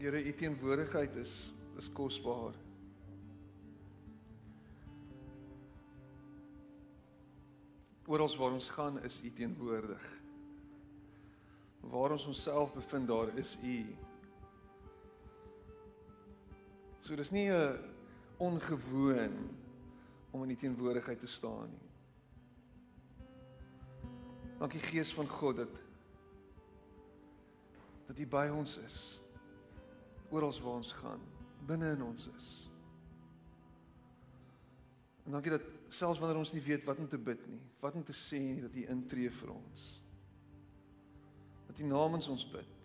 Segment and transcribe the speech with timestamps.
[0.00, 2.54] Here, u teenwoordigheid is is kosbaar.
[8.06, 10.20] Oral waar ons gaan is u teenwoordig.
[11.80, 13.96] Waar ons onsself bevind daar is u.
[17.00, 17.78] So dis nie 'n
[18.36, 19.50] ongewoon
[20.30, 21.90] om in u teenwoordigheid te staan nie.
[24.58, 25.76] Dankie Gees van God dat
[28.06, 29.20] dat U by ons is.
[30.30, 31.22] Oral waar ons gaan,
[31.66, 32.50] binne in ons is.
[35.26, 38.04] En dankie dat selfs wanneer ons nie weet wat om te bid nie, wat om
[38.06, 39.88] te sê nie, dat U intree vir ons.
[41.68, 42.76] Dat U namens ons bid.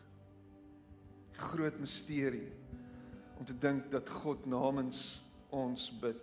[1.36, 2.50] Groot misterie
[3.40, 5.22] om te dink dat God namens
[5.54, 6.22] ons bid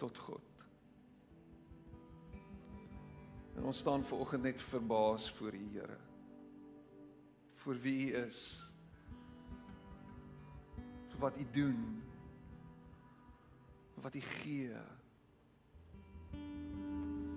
[0.00, 0.42] tot God.
[3.56, 5.98] En ons staan ver oggend net verbaas voor U Here.
[7.66, 8.65] vir wie U is.
[11.18, 12.02] Wat U doen.
[13.94, 14.70] wat U gee.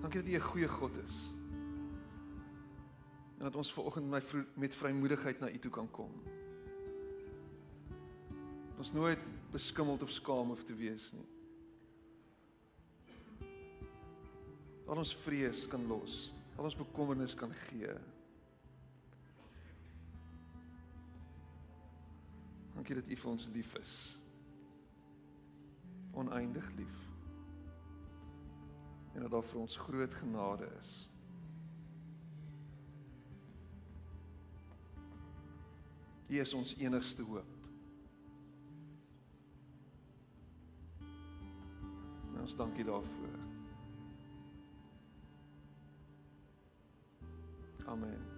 [0.00, 1.32] Dankie dat U 'n goeie God is.
[3.38, 6.12] En dat ons ver oggend met met vrymoedigheid na U toe kan kom.
[8.78, 9.18] Ons nooit
[9.50, 11.40] beskimmeld of skaam hoef te wees nie.
[14.90, 16.14] al ons vrees kan los,
[16.58, 17.92] al ons bekommernis kan gee.
[22.80, 23.94] Dankie dat U vir ons lief is.
[26.16, 27.00] Oneindig lief.
[29.12, 31.10] En dat daar vir ons groot genade is.
[36.32, 37.68] U is ons enigste hoop.
[42.32, 43.38] En ons dankie daarvoor.
[47.84, 48.29] Amen.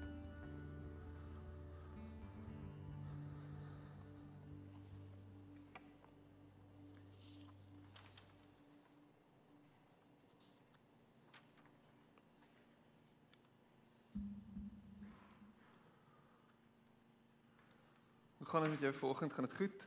[18.52, 19.32] Gaan dit met jou vanoggend?
[19.32, 19.86] Gaan dit goed?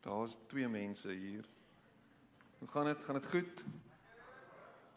[0.00, 1.44] Daar's twee mense hier.
[2.58, 3.04] Hoe gaan dit?
[3.04, 3.64] Gaan dit goed?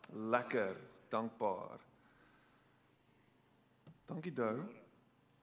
[0.10, 0.78] Lekker,
[1.10, 1.80] dankbaar.
[4.06, 4.62] Dankie Dou.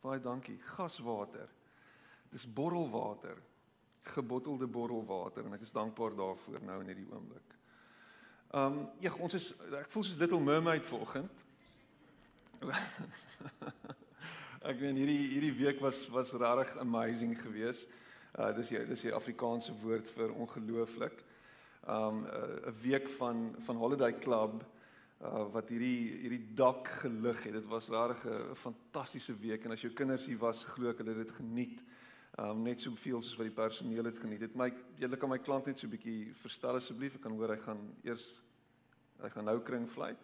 [0.01, 0.59] Baie dankie.
[0.63, 1.49] Gaswater.
[2.29, 3.43] Dis borrelwater.
[4.01, 7.57] Gebottelde borrelwater en ek is dankbaar daarvoor nou in hierdie oomblik.
[8.55, 11.47] Um ja, ons is ek voel soos Little Mermaid vanoggend.
[14.67, 17.87] Ek meen hierdie hierdie week was was regtig amazing geweest.
[18.35, 21.23] Uh dis jy dis die Afrikaanse woord vir ongelooflik.
[21.87, 24.65] Um 'n uh, week van van Holiday Club
[25.23, 27.53] uh wat hierdie hierdie dak gelig het.
[27.53, 31.15] Dit was regtig 'n fantastiese week en as jou kinders hier was, glo ek hulle
[31.15, 31.81] het dit geniet.
[32.39, 34.41] Um net soveel soos wat die personeel het geniet.
[34.41, 37.15] Het my julle kan my klant net so 'n bietjie verstel asseblief.
[37.15, 38.43] Ek kan hoor hy gaan eers
[39.23, 40.19] hy gaan nou kring fluit.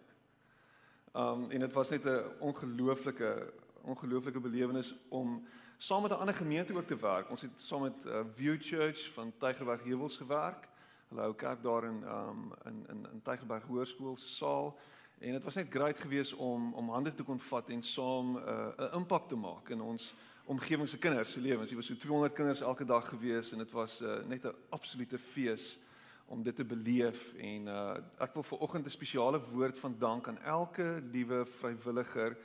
[1.13, 5.45] Um en dit was net 'n ongelooflike ongelooflike belewenis om
[5.77, 7.29] saam met 'n ander gemeente ook te werk.
[7.29, 10.67] Ons het saam met uh, View Church van Tygerberg Heuwels gewerk.
[11.07, 14.77] Hulle hou kerk daar in um in in in Tygerberg Hoërskool se saal
[15.19, 18.73] en dit was net great geweest om om hande te kon vat en saam 'n
[18.79, 20.13] uh, impak te maak in ons
[20.45, 21.69] omgewing se kinders se lewens.
[21.69, 25.17] Dit was so 200 kinders elke dag geweest en dit was uh, net 'n absolute
[25.17, 25.79] fees
[26.25, 30.27] om dit te beleef en uh, ek wil vir oggend 'n spesiale woord van dank
[30.27, 32.37] aan elke liewe vrywilliger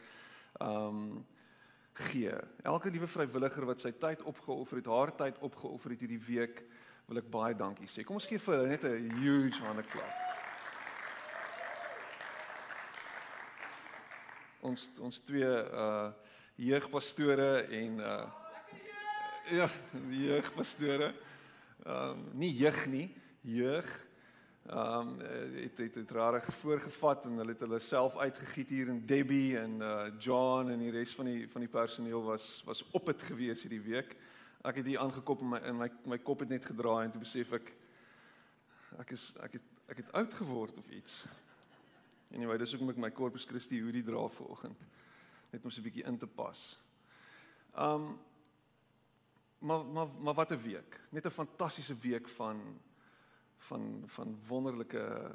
[0.60, 1.26] um
[1.92, 2.34] gee.
[2.62, 6.62] Elke liewe vrywilliger wat sy tyd opgeoffer het, haar tyd opgeoffer het hierdie week
[7.10, 8.04] wil ek baie dankie sê.
[8.06, 10.14] Kom ons gee vir hulle net 'n huge hande klap.
[14.62, 16.12] Ons ons twee uh
[16.60, 18.28] jeugpastore en uh
[19.50, 19.68] ja,
[20.10, 21.14] jeugpastore.
[21.86, 23.08] Ehm um, nie jeug nie,
[23.40, 23.88] jeug.
[24.70, 25.20] Ehm um,
[25.54, 29.80] het het het rare voorgevat en hulle het hulle self uitgegiet hier in Debbie en
[29.82, 33.62] uh John en die res van die van die personeel was was op dit gewees
[33.66, 34.14] hierdie week
[34.62, 37.20] ek het hier aangekop en my in my my kop het net gedraai en toe
[37.20, 37.72] besef ek
[39.02, 41.24] ek is ek het ek het oud geword of iets.
[42.30, 44.84] Anyway, dis hoekom ek my Corpus Christi hoodie dra vanoggend
[45.50, 46.78] net om so 'n bietjie in te pas.
[47.74, 48.20] Um
[49.58, 51.00] maar maar maar wat 'n week.
[51.10, 52.80] Net 'n fantastiese week van
[53.60, 55.30] van van wonderlike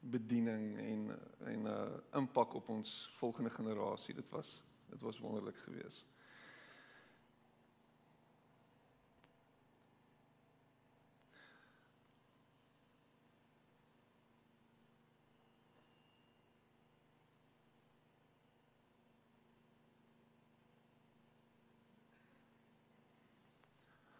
[0.00, 4.14] bediening en en 'n uh, impak op ons volgende generasie.
[4.14, 6.06] Dit was dit was wonderlik geweest.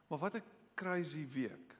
[0.06, 0.42] Maar wat 'n
[0.74, 1.79] crazy week.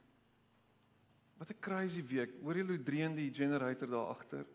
[1.41, 2.31] Wat 'n crazy week.
[2.43, 4.47] Hoor jy hoe dreun die generator daar agter?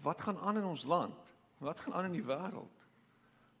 [0.00, 1.34] Wat gaan aan in ons land?
[1.58, 2.86] Wat gaan aan in die wêreld?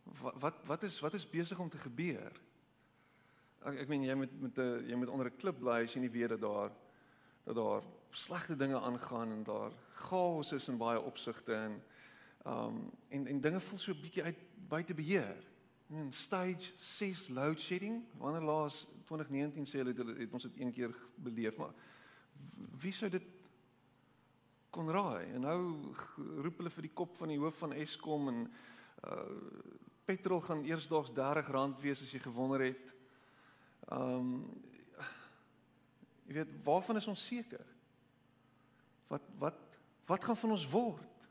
[0.02, 2.32] Wat wat wat is wat is besig om te gebeur?
[3.60, 6.00] Ek ek meen jy moet met 'n jy moet onder 'n klip bly as jy
[6.00, 6.72] nie weet dat daar
[7.44, 11.82] dat daar slegte dinge aangaan en daar chaos is in baie opsigte en
[12.46, 14.38] um en en dinge voel so 'n bietjie uit
[14.68, 15.36] buite beheer.
[15.90, 20.72] En stage 6 load shedding, wanneer laas 2019 sê hulle het, het ons dit een
[20.74, 21.74] keer beleef, maar
[22.80, 23.26] wie sou dit
[24.70, 25.32] kon raai?
[25.34, 25.58] En nou
[26.44, 28.42] roep hulle vir die kop van die hoof van Eskom en
[29.06, 29.78] uh
[30.10, 32.88] petrol gaan eersdaags R30 wees as jy gewonder het.
[33.94, 34.48] Um
[36.26, 37.62] jy weet waarvan is ons seker?
[39.06, 39.60] Wat wat
[40.10, 41.28] wat gaan van ons word?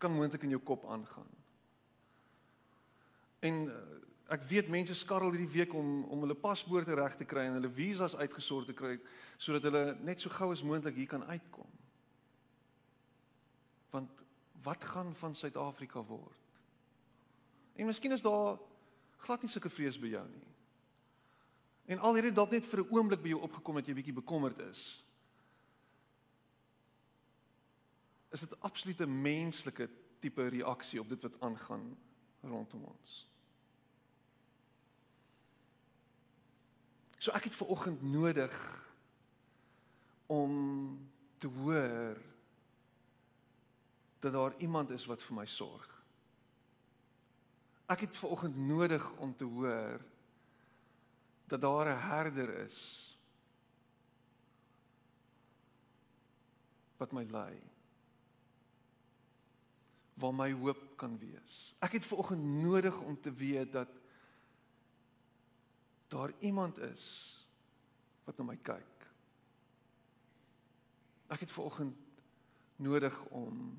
[0.00, 1.28] Kan moontlik in jou kop aangaan.
[3.44, 3.76] En uh,
[4.28, 7.70] ek weet mense skarrel hierdie week om om hulle paspoorte reg te kry en hulle
[7.70, 8.98] visas uitgesort te kry
[9.38, 11.68] sodat hulle net so gou as moontlik hier kan uitkom.
[13.90, 14.22] Want
[14.62, 16.38] wat gaan van Suid-Afrika word?
[17.74, 18.58] En miskien is daar
[19.26, 20.46] glad nie sulke vrees by jou nie.
[21.90, 24.60] En al hierdie dalk net vir 'n oomblik by jou opgekom dat jy bietjie bekommerd
[24.70, 25.02] is.
[28.30, 29.90] Is dit 'n absolute menslike
[30.20, 31.96] tipe reaksie op dit wat aangaan
[32.40, 33.31] rondom ons?
[37.22, 38.54] So ek het ver oggend nodig
[40.26, 40.54] om
[41.38, 42.18] te hoor
[44.18, 45.86] dat daar iemand is wat vir my sorg.
[47.86, 50.02] Ek het ver oggend nodig om te hoor
[51.46, 52.78] dat daar 'n herder is
[56.96, 57.62] wat my lei.
[60.14, 61.74] Waar my hoop kan wees.
[61.78, 64.01] Ek het ver oggend nodig om te weet dat
[66.12, 67.06] daar iemand is
[68.26, 69.06] wat na my kyk.
[71.32, 71.96] Ek het ver oggend
[72.82, 73.72] nodig om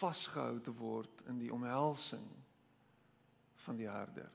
[0.00, 2.26] vasgehou te word in die omhelsing
[3.62, 4.30] van die herder.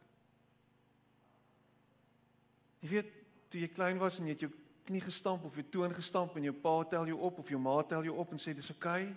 [2.79, 3.11] Jy weet,
[3.51, 4.53] toe jy klein was en jy het jou
[4.87, 7.81] knie gestamp of jou toon gestamp en jou pa tel jou op of jou ma
[7.83, 9.09] tel jou op en sê dis oukei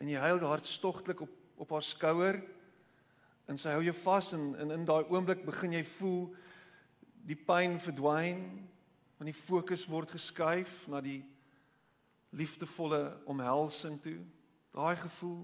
[0.00, 2.40] en jy huil hartstogtelik op op haar skouer
[3.48, 6.26] en sy hou jou vas en, en in daai oomblik begin jy voel
[7.26, 8.42] die pyn verdwyn
[9.16, 11.20] want die fokus word geskuif na die
[12.36, 14.18] liefdevolle omhelsing toe
[14.76, 15.42] daai gevoel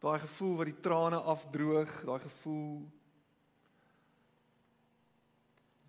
[0.00, 2.72] daai gevoel wat die trane afdroog daai gevoel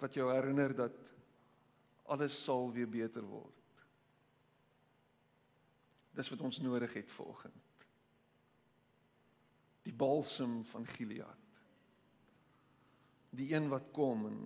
[0.01, 0.97] wat jou herinner dat
[2.11, 3.83] alles sal weer beter word.
[6.11, 7.85] Dis wat ons nodig het vanoggend.
[9.85, 11.40] Die balsem van Gilead.
[13.37, 14.39] Die een wat kom en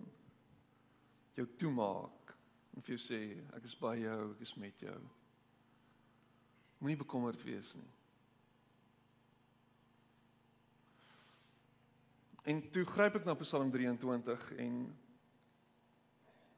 [1.36, 2.34] jou toemaak
[2.76, 3.22] en vir jou sê
[3.58, 4.98] ek is by jou, ek is met jou.
[6.80, 7.92] Moenie bekommerd wees nie.
[12.46, 14.78] En toe gryp ek na Psalm 23 en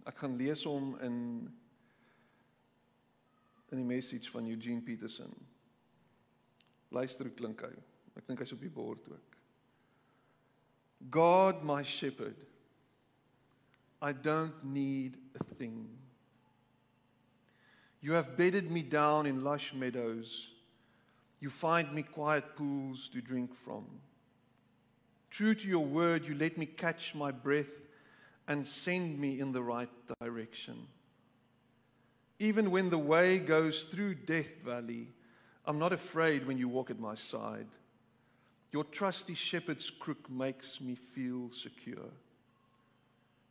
[0.07, 1.15] Ek gaan lees hom in
[3.67, 5.33] in die message van Eugene Peterson.
[6.95, 7.73] Luister hoe klink hy.
[8.15, 9.36] Ek dink hy's op die bord ook.
[11.09, 12.35] God my shepherd.
[14.01, 15.87] I don't need a thing.
[18.01, 20.49] You have bedded me down in lush meadows.
[21.39, 23.85] You find me quiet pools to drink from.
[25.29, 27.65] True to your word, you let me catch my breath
[28.47, 29.89] and send me in the right
[30.21, 30.87] direction.
[32.39, 35.09] Even when the way goes through Death Valley,
[35.65, 37.67] I'm not afraid when you walk at my side.
[38.71, 42.11] Your trusty shepherd's crook makes me feel secure.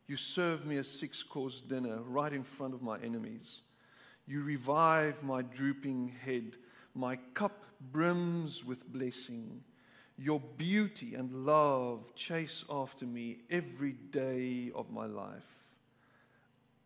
[0.06, 3.60] You serve me a six course dinner right in front of my enemies.
[4.26, 6.56] You revive my drooping head.
[6.94, 9.62] My cup brims with blessing.
[10.18, 15.66] Your beauty and love chase after me every day of my life.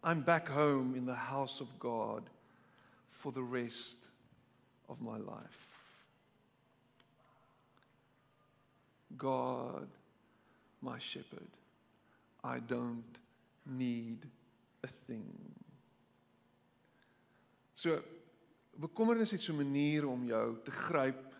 [0.02, 2.30] I'm back home in the house of God
[3.10, 3.96] for the rest
[4.88, 5.69] of my life.
[9.16, 9.88] God,
[10.80, 11.50] my shepherd,
[12.42, 13.18] I don't
[13.66, 14.26] need
[14.82, 15.54] a thing.
[17.74, 18.00] So
[18.76, 21.34] bekommernis het so 'n manier om jou te gryp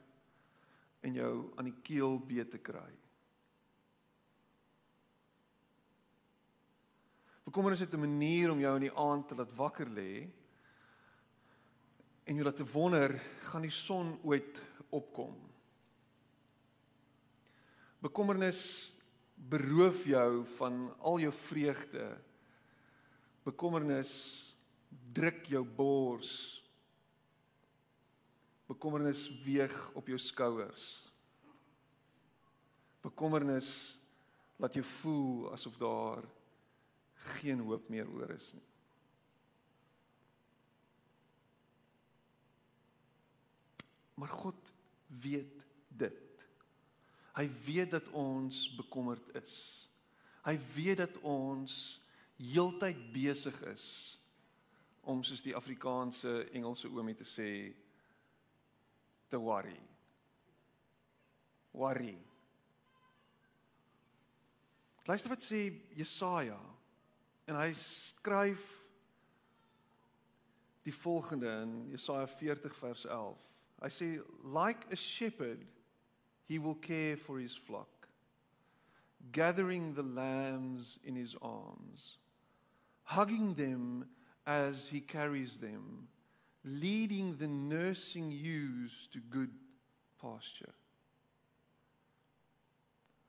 [1.01, 2.93] en jou aan die keel beet te kry.
[7.45, 10.29] Bekommernis het 'n manier om jou in die aand te laat wakker lê
[12.25, 15.50] en jy laat te wonder, gaan die son ooit opkom?
[18.01, 18.93] Bekommernis
[19.35, 22.07] beroof jou van al jou vreugde.
[23.45, 24.13] Bekommernis
[25.13, 26.33] druk jou bors.
[28.71, 30.89] Bekommernis weeg op jou skouers.
[33.05, 33.71] Bekommernis
[34.61, 36.25] laat jou voel asof daar
[37.37, 38.67] geen hoop meer oor is nie.
[44.21, 44.73] Maar God
[45.21, 45.60] weet.
[47.37, 49.55] Hy weet dat ons bekommerd is.
[50.43, 52.01] Hy weet dat ons
[52.41, 53.87] heeltyd besig is
[55.01, 57.51] om soos die Afrikaanse Engelse oomie te sê
[59.31, 59.79] te worry.
[61.77, 62.17] Worry.
[65.07, 66.59] Luister wat sê Jesaja.
[67.47, 68.63] En hy skryf
[70.87, 73.47] die volgende in Jesaja 40 vers 11.
[73.81, 74.09] Hy sê
[74.45, 75.65] like a shepherd
[76.51, 78.09] he will care for his flock
[79.31, 82.17] gathering the lambs in his arms
[83.05, 84.05] hugging them
[84.47, 86.09] as he carries them
[86.65, 89.53] leading the nursing ewes to good
[90.21, 90.75] pasture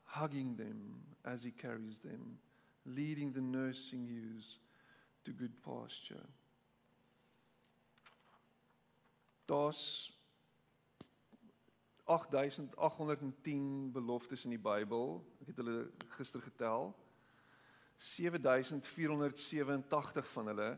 [0.05, 0.79] hugging them
[1.23, 2.39] as he carries them
[2.85, 4.57] leading the nursing ewes
[5.23, 6.27] to good pasture.
[9.47, 10.11] Daar's
[12.11, 15.21] 8810 beloftes in die Bybel.
[15.41, 15.77] Ek het hulle
[16.17, 16.83] gister getel.
[18.01, 20.71] 7487 van hulle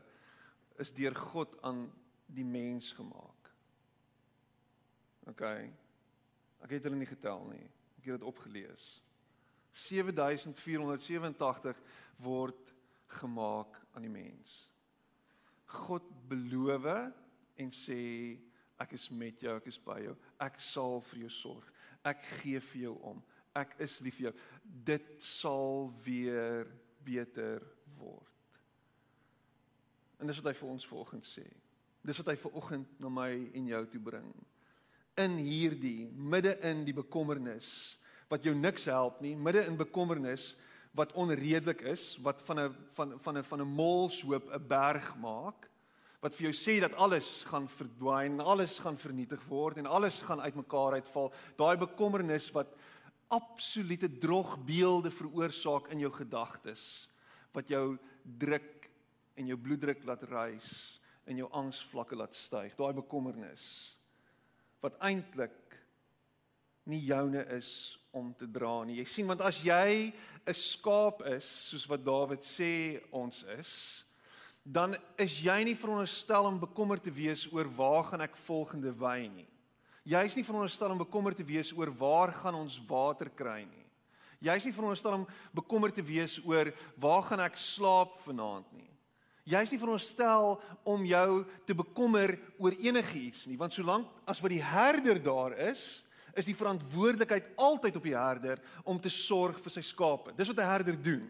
[0.82, 1.92] is deur God aan
[2.26, 3.50] die mens gemaak.
[5.30, 5.42] OK.
[6.64, 7.66] Ek het hulle nie getel nie.
[7.98, 8.84] Ek het dit opgelees.
[9.74, 11.80] 7487
[12.22, 12.74] word
[13.18, 14.50] gemaak aan die mens.
[15.82, 16.86] God beloof
[17.56, 18.02] en sê
[18.82, 20.14] Ek is met jou, ek is by jou.
[20.42, 21.70] Ek sal vir jou sorg.
[22.04, 23.22] Ek gee vir jou om.
[23.54, 24.34] Ek is lief vir jou.
[24.64, 26.66] Dit sal weer
[27.06, 27.62] beter
[27.98, 28.32] word.
[30.18, 31.44] En dis wat hy vir ons vanoggend sê.
[32.04, 34.30] Dis wat hy vanoggend na my en jou toe bring.
[35.20, 37.68] In hierdie midde in die bekommernis
[38.32, 40.54] wat jou niks help nie, midde in bekommernis
[40.96, 45.70] wat onredelik is, wat van 'n van van 'n van 'n molshoop 'n berg maak
[46.24, 50.40] wat vir jou sê dat alles gaan verdwyn, alles gaan vernietig word en alles gaan
[50.40, 51.28] uitmekaar uitval.
[51.60, 52.70] Daai bekommernis wat
[53.34, 56.84] absolute drogbeelde veroorsaak in jou gedagtes
[57.54, 58.88] wat jou druk
[59.36, 60.70] en jou bloeddruk laat rys
[61.28, 62.72] en jou angsvlakke laat styg.
[62.78, 63.66] Daai bekommernis
[64.84, 65.76] wat eintlik
[66.88, 68.98] nie joune is om te dra nie.
[69.02, 70.12] Jy sien want as jy
[70.46, 74.03] 'n skaap is soos wat Dawid sê ons is,
[74.64, 79.28] dan is jy nie veronderstel om bekommerd te wees oor waar gaan ek volgende wy
[79.28, 79.48] nie.
[80.04, 83.84] Jy is nie veronderstel om bekommerd te wees oor waar gaan ons water kry nie.
[84.44, 88.88] Jy is nie veronderstel om bekommerd te wees oor waar gaan ek slaap vanaand nie.
[89.44, 94.52] Jy is nie veronderstel om jou te bekommer oor enigiets nie, want solank as wat
[94.52, 96.00] die herder daar is,
[96.34, 100.32] is die verantwoordelikheid altyd op die herder om te sorg vir sy skape.
[100.36, 101.28] Dis wat 'n herder doen.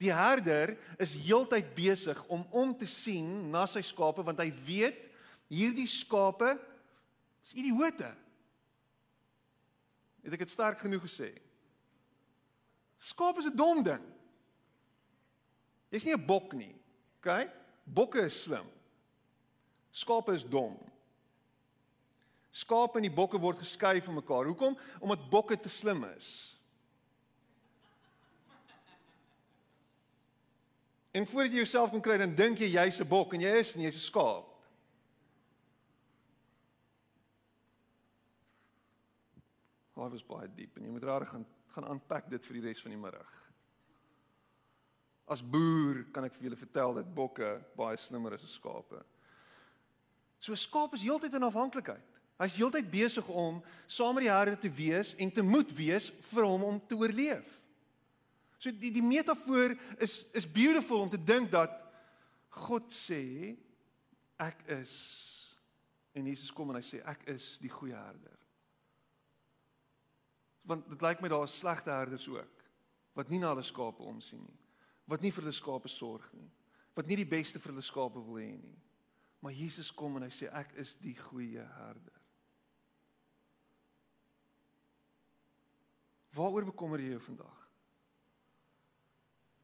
[0.00, 5.02] Die herder is heeltyd besig om om te sien na sy skape want hy weet
[5.52, 6.54] hierdie skape
[7.44, 8.08] is idioote.
[10.24, 11.30] Het ek dit sterk genoeg gesê?
[13.00, 14.04] Skaap is 'n dom ding.
[15.90, 16.74] Jy's nie 'n bok nie.
[17.18, 17.50] OK?
[17.84, 18.66] Bokke is slim.
[19.90, 20.78] Skape is dom.
[22.50, 24.44] Skape en die bokke word geskei van mekaar.
[24.44, 24.78] Hoekom?
[25.00, 26.56] Omdat bokke te slim is.
[31.10, 33.74] En voordat jy jouself kon kry, dan dink jy jy's 'n bok en jy is
[33.76, 34.46] nie, jy's 'n skaap.
[39.94, 42.82] Hy was baie diep en jy moet rarig gaan gaan aanpak dit vir die res
[42.82, 43.30] van die middag.
[45.30, 49.04] As boer kan ek vir julle vertel dat bokke baie slimmer is as skape.
[50.40, 52.18] So 'n skaap is heeltyd in afhanklikheid.
[52.40, 56.44] Hy's heeltyd besig om saam met die herde te wees en te moet wees vir
[56.44, 57.59] hom om te oorleef.
[58.60, 59.72] So die die metafoor
[60.04, 61.72] is is beautiful om te dink dat
[62.60, 63.56] God sê
[64.40, 64.92] ek is
[66.12, 68.36] en Jesus kom en hy sê ek is die goeie herder.
[70.68, 72.66] Want dit lyk my daar is slegte herders ook
[73.16, 74.58] wat nie na hulle skape omsien nie.
[75.10, 76.50] Wat nie vir hulle skape sorg nie.
[76.94, 78.76] Wat nie die beste vir hulle skape wil hê nie.
[79.40, 82.20] Maar Jesus kom en hy sê ek is die goeie herder.
[86.36, 87.69] Waaroor bekommer jy jou vandag?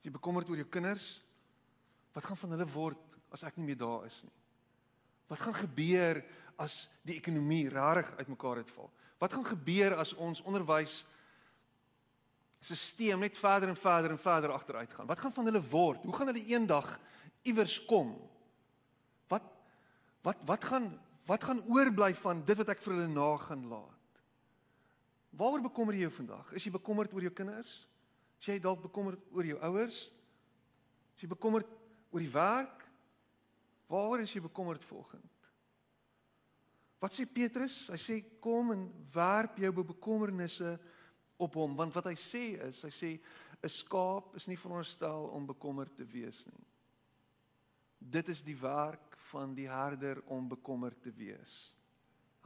[0.07, 1.17] Jy bekommerd oor jou kinders?
[2.15, 4.35] Wat gaan van hulle word as ek nie meer daar is nie?
[5.27, 6.23] Wat gaan gebeur
[6.63, 8.87] as die ekonomie rarig uitmekaar uitval?
[9.19, 11.01] Wat gaan gebeur as ons onderwys
[12.75, 15.07] stelsel net verder en verder en verder agteruit gaan.
[15.07, 16.03] Wat gaan van hulle word?
[16.03, 16.99] Hoe gaan hulle eendag
[17.43, 18.17] iewers kom?
[19.29, 19.43] Wat
[20.23, 20.89] wat wat gaan
[21.27, 24.23] wat gaan oorbly van dit wat ek vir hulle na gaan laat?
[25.31, 26.53] Waaroor bekommer jy jou vandag?
[26.53, 27.87] Is jy bekommerd oor jou kinders?
[28.41, 30.01] Is jy dalk bekommerd oor jou ouers?
[31.17, 31.71] Is jy bekommerd
[32.11, 32.85] oor die werk?
[33.89, 35.31] Waaroor is jy bekommerd volgende?
[37.01, 37.85] Wat sê Petrus?
[37.93, 40.77] Hy sê kom en werp jou bekommernisse
[41.37, 43.11] op hom want wat hy sê is hy sê
[43.63, 46.67] 'n skaap is nie veronderstel om bekommerd te wees nie.
[47.99, 51.75] Dit is die werk van die herder om bekommerd te wees.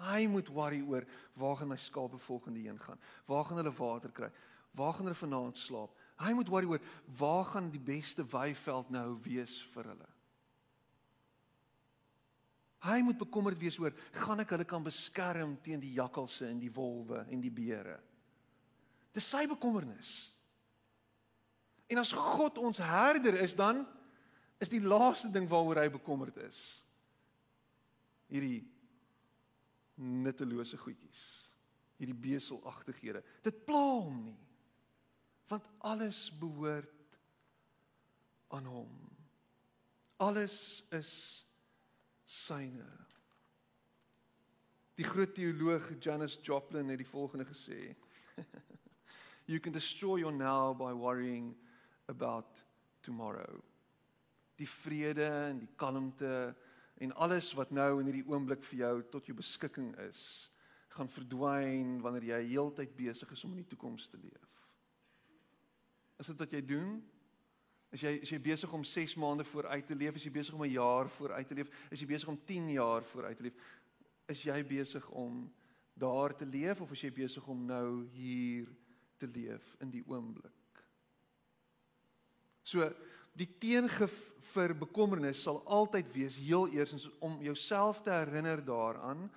[0.01, 1.05] Hy moet worry oor
[1.37, 2.99] waar gaan my skape volgende heen gaan?
[3.27, 4.31] Waar gaan hulle water kry?
[4.77, 5.97] Waar gaan hulle vanaand slaap?
[6.21, 6.83] Hy moet worry oor
[7.19, 10.09] waar gaan die beste weiveld nou wees vir hulle?
[12.81, 16.73] Hy moet bekommerd wees oor gaan ek hulle kan beskerm teen die jakkalse en die
[16.73, 17.99] wolwe en die beere.
[19.17, 20.31] Dis sy bekommernis.
[21.91, 23.83] En as God ons herder is, dan
[24.63, 26.61] is die laaste ding waaroor hy bekommerd is
[28.31, 28.63] hierdie
[30.01, 31.23] nuttelose goedjies.
[32.01, 33.23] Hierdie beselagtighede.
[33.45, 34.39] Dit pla hom nie.
[35.51, 37.19] Want alles behoort
[38.55, 38.93] aan hom.
[40.17, 41.13] Alles is
[42.25, 42.87] syne.
[44.95, 47.97] Die groot teoloog Janis Joplin het die volgende gesê:
[49.51, 51.57] You can destroy your now by worrying
[52.07, 52.47] about
[53.01, 53.63] tomorrow.
[54.55, 56.55] Die vrede en die kalmte
[56.95, 60.51] en alles wat nou in hierdie oomblik vir jou tot jou beskikking is,
[60.95, 64.60] gaan verdwyn wanneer jy heeltyd besig is om in die toekoms te leef.
[66.21, 66.99] Is dit wat jy doen?
[67.91, 70.19] Is jy is jy besig om 6 maande vooruit te leef?
[70.19, 71.71] Is jy besig om 'n jaar vooruit te leef?
[71.91, 73.57] Is jy besig om 10 jaar vooruit te leef?
[74.29, 75.53] Is jy besig om
[75.95, 78.69] daar te leef of is jy besig om nou hier
[79.19, 80.85] te leef in die oomblik?
[82.63, 82.93] So
[83.33, 84.13] die teengif
[84.53, 89.31] vir bekommernis sal altyd wees heel eers om jouself te herinner daaraan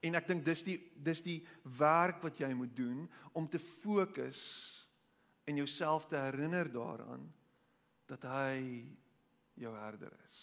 [0.00, 1.46] en ek dink dis die dis die
[1.78, 4.85] werk wat jy moet doen om te fokus
[5.46, 7.24] en jouself te herinner daaraan
[8.10, 8.86] dat hy
[9.54, 10.38] jou herder is.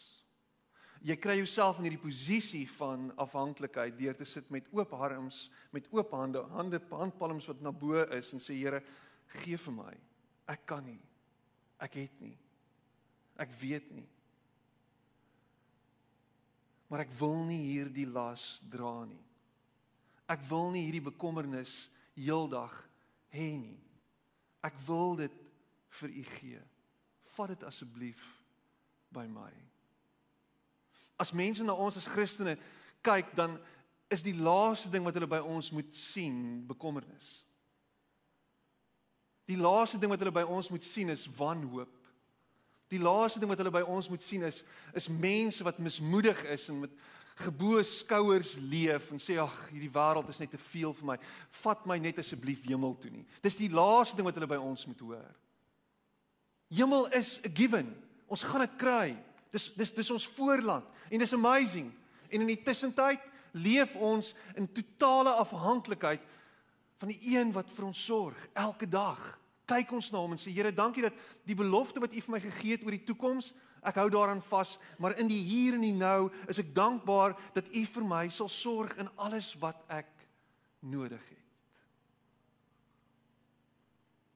[1.03, 5.89] Jy kry jouself in hierdie posisie van afhanklikheid deur te sit met oop arms, met
[5.91, 8.79] oop hande, hande handpalms wat na bo is en sê Here,
[9.41, 9.91] gee vir my.
[10.47, 11.01] Ek kan nie.
[11.83, 12.37] Ek het nie.
[13.35, 14.07] Ek weet nie.
[16.87, 19.19] Maar ek wil nie hierdie las dra nie.
[20.31, 22.71] Ek wil nie hierdie bekommernis heeldag
[23.33, 23.82] hê nie.
[24.63, 25.41] Ek wil dit
[25.99, 26.61] vir u gee
[27.33, 28.21] vat dit asseblief
[29.13, 29.49] by my.
[31.17, 32.57] As mense na ons as Christene
[33.05, 33.57] kyk, dan
[34.13, 37.43] is die laaste ding wat hulle by ons moet sien bekommernis.
[39.49, 41.91] Die laaste ding wat hulle by ons moet sien is wanhoop.
[42.93, 44.61] Die laaste ding wat hulle by ons moet sien is
[44.93, 46.93] is mense wat mismoedig is en met
[47.41, 51.17] geboë skouers leef en sê ag hierdie wêreld is net te veel vir my.
[51.63, 53.25] Vat my net asseblief hemel toe nie.
[53.41, 55.29] Dis die laaste ding wat hulle by ons moet hoor.
[56.73, 57.89] Hemel is a given.
[58.29, 59.07] Ons gaan dit kry.
[59.53, 61.91] Dis dis dis ons voorland en dis amazing.
[62.29, 63.21] En in die tussentyd
[63.53, 66.21] leef ons in totale afhanklikheid
[66.97, 69.19] van die een wat vir ons sorg elke dag.
[69.69, 71.17] Kyk ons na hom en sê Here, dankie dat
[71.47, 74.77] die belofte wat U vir my gegee het oor die toekoms, ek hou daaraan vas,
[74.97, 78.49] maar in die hier en die nou is ek dankbaar dat U vir my sal
[78.49, 80.11] sorg in alles wat ek
[80.79, 81.39] nodig het.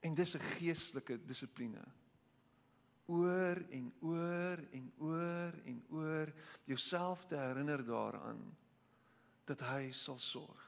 [0.08, 1.84] En dis 'n geestelike dissipline
[3.08, 6.34] oor en oor en oor en oor
[6.68, 8.42] jouself te herinner daaraan
[9.48, 10.64] dat hy sal sorg.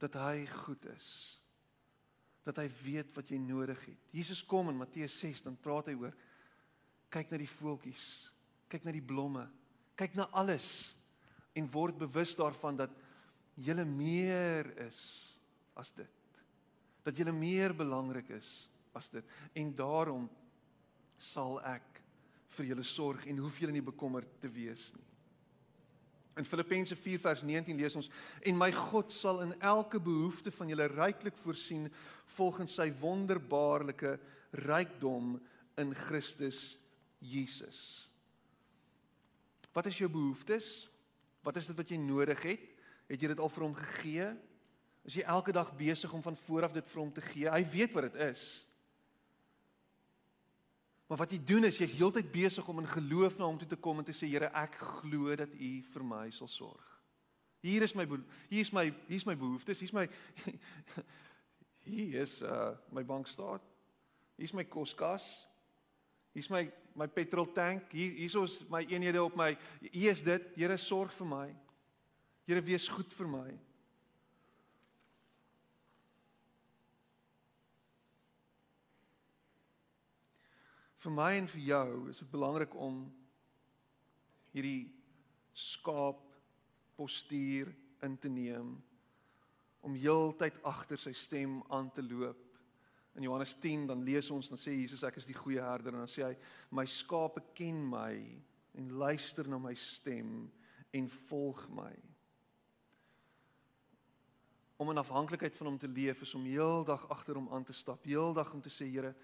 [0.00, 1.40] Dat hy goed is.
[2.44, 4.08] Dat hy weet wat jy nodig het.
[4.10, 6.16] Jesus kom in Matteus 6 dan praat hy oor
[7.14, 8.04] kyk na die voeltjies,
[8.70, 9.46] kyk na die blomme,
[9.98, 10.94] kyk na alles
[11.54, 12.94] en word bewus daarvan dat
[13.54, 14.98] jy meer is
[15.78, 16.10] as dit.
[17.06, 19.24] Dat jy meer belangrik is as dit.
[19.54, 20.26] En daarom
[21.18, 22.02] sal ek
[22.56, 25.06] vir julle sorg en hoef julle nie bekommerd te wees nie.
[26.34, 28.10] In Filippense 4 vers 19 lees ons
[28.42, 31.86] en my God sal in elke behoefte van julle ryklik voorsien
[32.34, 34.16] volgens sy wonderbaarlike
[34.66, 35.36] rykdom
[35.78, 36.72] in Christus
[37.24, 38.08] Jesus.
[39.74, 40.90] Wat is jou behoeftes?
[41.44, 42.68] Wat is dit wat jy nodig het?
[43.10, 44.28] Het jy dit al vir hom gegee?
[45.04, 47.50] Is jy elke dag besig om van voor af dit vir hom te gee?
[47.50, 48.44] Hy weet wat dit is.
[51.08, 53.76] Maar wat jy doen is jy's heeltyd besig om in geloof na hom toe te
[53.76, 56.86] kom en te sê Here, ek glo dat U vir my sal sorg.
[57.64, 58.04] Hier is my
[58.50, 60.08] hier is my hier is my behoeftes, hier is my
[61.84, 63.60] Hier is uh my bankstaat.
[64.36, 65.22] Hier's my koskas.
[66.32, 67.90] Hier's my my petrol tank.
[67.92, 69.52] Hier hier's ons my eenhede op my.
[69.90, 70.50] Hier is dit.
[70.56, 71.46] Here sorg vir my.
[72.46, 73.48] Here wees goed vir my.
[81.04, 83.02] Vir my en vir jou is dit belangrik om
[84.54, 84.88] hierdie
[85.52, 86.22] skaap
[86.96, 87.74] postuur
[88.06, 88.76] in te neem
[89.84, 92.43] om heeltyd agter sy stem aan te loop.
[93.14, 96.02] In Johannes 10 dan lees ons dan sê Jesus ek is die goeie herder en
[96.02, 96.34] dan sê hy
[96.74, 98.14] my skape ken my
[98.74, 100.48] en luister na my stem
[100.94, 101.92] en volg my.
[104.82, 108.02] Om in afhanklikheid van hom te leef is om heeldag agter hom aan te stap,
[108.02, 109.14] heeldag om te sê Here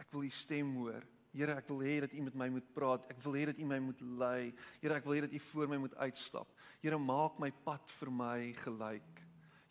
[0.00, 1.04] Ek wil u stem hoor.
[1.34, 3.06] Here, ek wil hê dat u met my moet praat.
[3.10, 4.52] Ek wil hê dat u my moet lei.
[4.82, 6.50] Here, ek wil hê dat u voor my moet uitstap.
[6.82, 9.22] Here, maak my pad vir my gelyk.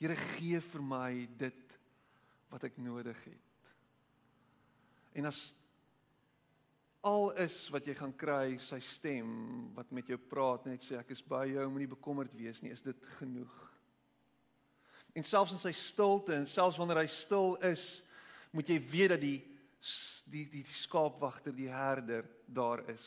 [0.02, 1.63] Here, gee vir my dit
[2.54, 3.74] wat ek nodig het.
[5.18, 5.42] En as
[7.04, 9.30] al is wat jy gaan kry, sy stem
[9.76, 12.86] wat met jou praat net sê ek is by jou, moenie bekommerd wees nie, is
[12.86, 13.58] dit genoeg.
[15.14, 18.02] En selfs in sy stilte en selfs wanneer hy stil is,
[18.54, 19.52] moet jy weet dat die die
[20.32, 23.04] die, die skaapwagter, die herder daar is.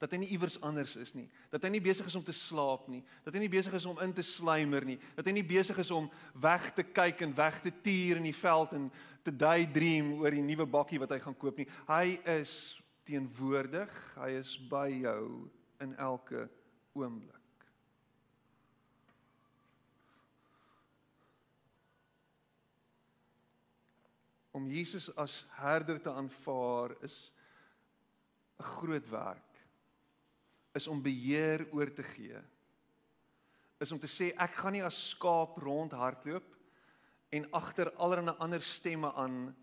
[0.00, 1.26] Dat hy nie iewers anders is nie.
[1.52, 3.02] Dat hy nie besig is om te slaap nie.
[3.24, 4.96] Dat hy nie besig is om in te sluimer nie.
[5.18, 6.08] Dat hy nie besig is om
[6.40, 8.88] weg te kyk en weg te tuur in die veld en
[9.26, 11.68] te daydream oor die nuwe bakkie wat hy gaan koop nie.
[11.90, 12.54] Hy is
[13.04, 13.92] teenwoordig.
[14.16, 15.50] Hy is by jou
[15.84, 16.48] in elke
[16.96, 17.40] oomblik.
[24.50, 27.32] om Jesus as herder te aanvaar is
[28.58, 29.49] 'n groot werk.
[30.74, 32.38] Is om beheer oor te gee.
[33.80, 36.56] Is om te sê ek gaan nie as skaap rondhardloop
[37.30, 39.54] en agter allerlei ander stemme aan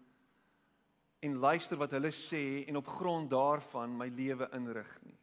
[1.20, 5.18] en luister wat hulle sê en op grond daarvan my lewe inrig nie.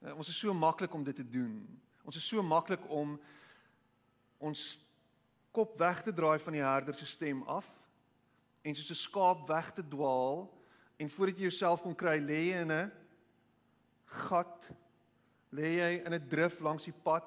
[0.00, 1.60] Nou, ons is so maklik om dit te doen.
[2.08, 3.18] Ons is so maklik om
[4.40, 4.62] ons
[5.52, 7.68] kop weg te draai van die herder se stem af
[8.64, 10.48] en soos 'n skaap weg te dwaal
[10.98, 12.92] en voordat jy jouself kon kry lê in 'n
[14.28, 14.70] gat
[15.50, 17.26] lê jy in 'n drif langs die pad.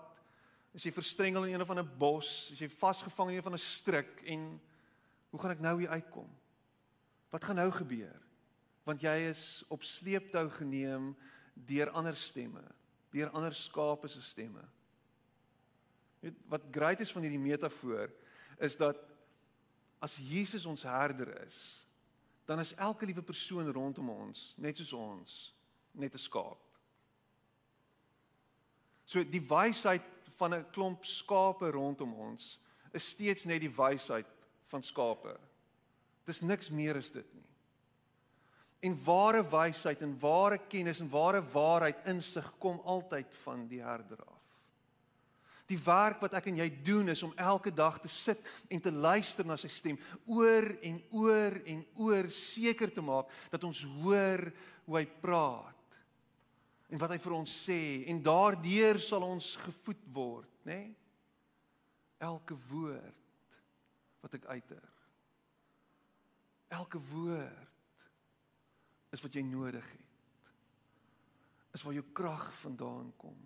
[0.76, 2.50] As jy verstrengel in een of ander bos?
[2.52, 4.22] As jy vasgevang in een van 'n struik?
[4.26, 4.62] En
[5.30, 6.30] hoe gaan ek nou hier uitkom?
[7.30, 8.22] Wat gaan nou gebeur?
[8.84, 11.16] Want jy is op sleeptou geneem
[11.54, 12.64] deur ander stemme
[13.14, 14.64] deur ander skape se stemme
[16.24, 18.10] weet wat great is van hierdie metafoor
[18.64, 19.00] is dat
[20.04, 21.58] as Jesus ons herder is,
[22.46, 25.56] dan is elke liewe persoon rondom ons net soos ons,
[25.92, 26.60] net 'n skaap.
[29.06, 30.06] So die wysheid
[30.38, 32.60] van 'n klomp skape rondom ons
[32.94, 34.28] is steeds net die wysheid
[34.68, 35.38] van skape.
[36.26, 37.50] Dis niks meer as dit nie.
[38.84, 44.20] En ware wysheid en ware kennis en ware waarheid insig kom altyd van die herder
[44.26, 44.44] af.
[45.72, 48.92] Die werk wat ek en jy doen is om elke dag te sit en te
[48.92, 54.52] luister na sy stem oor en oor en oor seker te maak dat ons hoor
[54.86, 55.73] hoe hy praat
[56.92, 57.80] en wat hy vir ons sê
[58.12, 60.80] en daardeur sal ons gevoed word, nê?
[60.84, 60.92] Nee?
[62.24, 63.24] Elke woord
[64.24, 64.86] wat ek uiter.
[66.74, 68.08] Elke woord
[69.14, 70.52] is wat jy nodig het.
[71.76, 73.38] Is waar jou krag vandaan kom.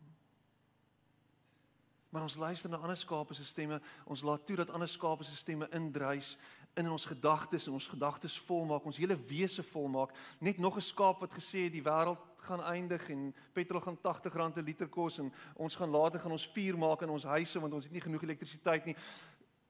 [2.13, 3.81] Maar ons luister na ander skape se stemme.
[4.05, 6.35] Ons laat toe dat ander skape se stemme indruis
[6.77, 10.13] in ons gedagtes en ons gedagtes volmaak, ons hele wese volmaak.
[10.39, 14.53] Net nog 'n skaap wat gesê het die wêreld gaan eindig en petrol gaan R80
[14.53, 17.73] per liter kos en ons gaan later gaan ons vuur maak in ons huise want
[17.73, 18.95] ons het nie genoeg elektrisiteit nie.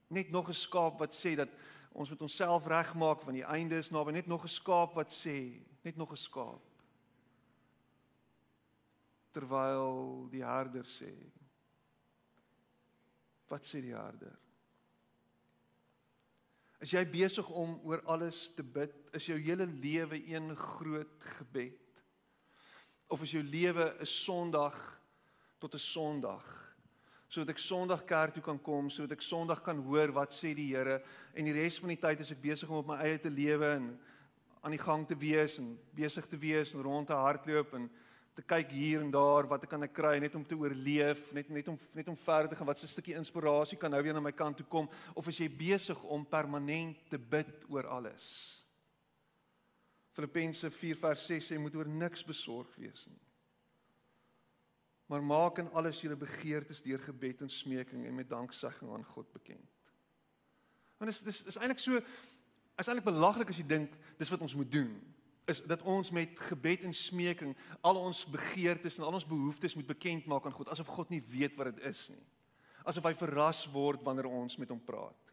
[0.08, 1.50] Net nog 'n skaap wat sê dat
[1.92, 4.12] ons moet onsself regmaak want die einde is naby.
[4.12, 6.62] Net nog 'n skaap wat sê, net nog 'n skaap.
[9.32, 11.14] Terwyl die herder sê,
[13.48, 14.36] Wat sê die harder?
[16.84, 18.94] Is jy besig om oor alles te bid?
[19.18, 22.04] Is jou hele lewe een groot gebed?
[23.10, 24.78] Of is jou lewe 'n Sondag
[25.60, 26.46] tot 'n Sondag?
[27.28, 30.76] Sodat ek Sondag kerk toe kan kom, sodat ek Sondag kan hoor wat sê die
[30.76, 31.02] Here
[31.34, 33.66] en die res van die tyd is ek besig om op my eie te lewe
[33.66, 34.00] en
[34.62, 37.90] aan die gang te wees en besig te wees en rond te hardloop en
[38.38, 41.50] te kyk hier en daar wat ek kan ek kry net om te oorleef, net
[41.50, 44.14] net om net om verder te gaan wat so 'n stukkie inspirasie kan nou weer
[44.14, 48.64] na my kant toe kom of is jy besig om permanent te bid oor alles?
[50.14, 53.26] Filippense 4:6 sê moet oor niks besorg wees nie.
[55.08, 59.32] Maar maak in alles julle begeertes deur gebed en smeking en met danksegging aan God
[59.32, 59.70] bekend.
[60.98, 61.98] Want dit is dis is eintlik so
[62.78, 65.17] is eintlik belaglik as jy dink dis wat ons moet doen.
[65.48, 69.88] Is dat ons met gebed en smeking al ons begeertes en al ons behoeftes moet
[69.88, 72.24] bekend maak aan God asof God nie weet wat dit is nie.
[72.88, 75.32] Asof hy verras word wanneer ons met hom praat.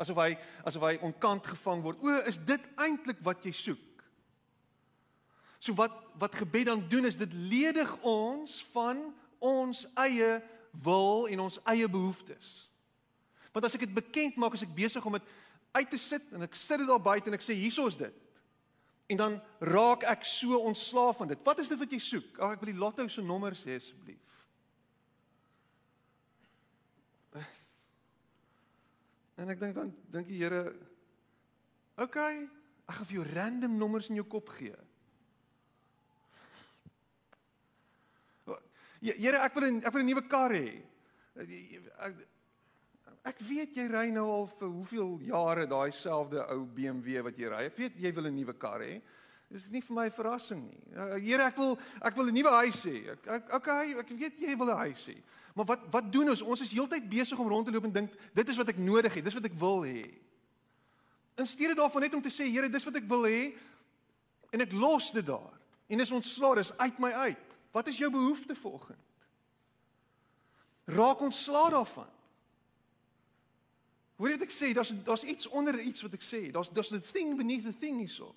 [0.00, 0.32] Asof hy
[0.64, 2.00] asof hy onkant gevang word.
[2.00, 4.04] O, is dit eintlik wat jy soek?
[5.60, 9.00] So wat wat gebed dan doen is dit ledig ons van
[9.44, 10.38] ons eie
[10.84, 12.68] wil en ons eie behoeftes.
[13.52, 15.32] Want as ek dit bekend maak, as ek besig om dit
[15.74, 18.23] uit te sit en ek sit dit daar buite en ek sê hieso is dit.
[19.06, 21.42] En dan raak ek so ontslaaf van dit.
[21.44, 22.38] Wat is dit wat jy soek?
[22.38, 24.22] Ag ek wil die lotto se nommer sê asseblief.
[29.34, 30.62] En ek dink dan dink die Here
[32.00, 34.74] OK, ek gaan vir jou random nommers in jou kop gee.
[39.04, 40.80] Here, ek wil 'n ek wil 'n nuwe kar hê.
[43.24, 47.48] Ek weet jy ry nou al vir hoeveel jare daai selfde ou BMW wat jy
[47.48, 47.62] ry.
[47.70, 49.00] Ek weet jy wil 'n nuwe kar hê.
[49.50, 50.82] Dis nie vir my 'n verrassing nie.
[50.96, 53.12] Uh, Here, ek wil ek wil 'n nuwe huis hê.
[53.12, 55.16] Ek, ek okay, ek weet jy wil 'n huis hê.
[55.54, 56.42] Maar wat wat doen ons?
[56.42, 59.14] Ons is heeltyd besig om rond te loop en dink dit is wat ek nodig
[59.14, 59.24] het.
[59.24, 60.10] Dis wat ek wil hê.
[61.36, 63.54] In steede daarvan net om te sê, Here, dis wat ek wil hê
[64.52, 65.52] en ek los dit daar.
[65.88, 67.56] En dis ontslaa, dis uit my uit.
[67.72, 68.98] Wat is jou behoefte vanoggend?
[70.84, 72.10] Raak ontslaa daarvan.
[74.16, 74.70] Hoor jy wat ek sê?
[74.76, 76.46] Daar's daar's iets onder iets wat ek sê.
[76.54, 78.34] Daar's daar's the thing beneath the thing hierso.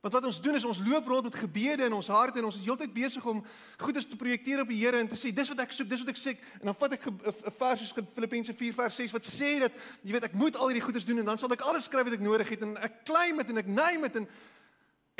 [0.00, 2.56] Want wat ons doen is ons loop rond met gebede in ons hart en ons
[2.56, 3.42] is heeltyd besig om
[3.82, 6.12] goeders te projekteer op die Here en te sê dis wat ek soek, dis wat
[6.14, 9.60] ek sê en dan vat ek 'n vers soos Filippense 4 vers 6 wat sê
[9.60, 12.08] dat jy weet ek moet al hierdie goeders doen en dan sal ek alles skryf
[12.08, 14.28] wat ek nodig het en ek claim dit en ek neem dit en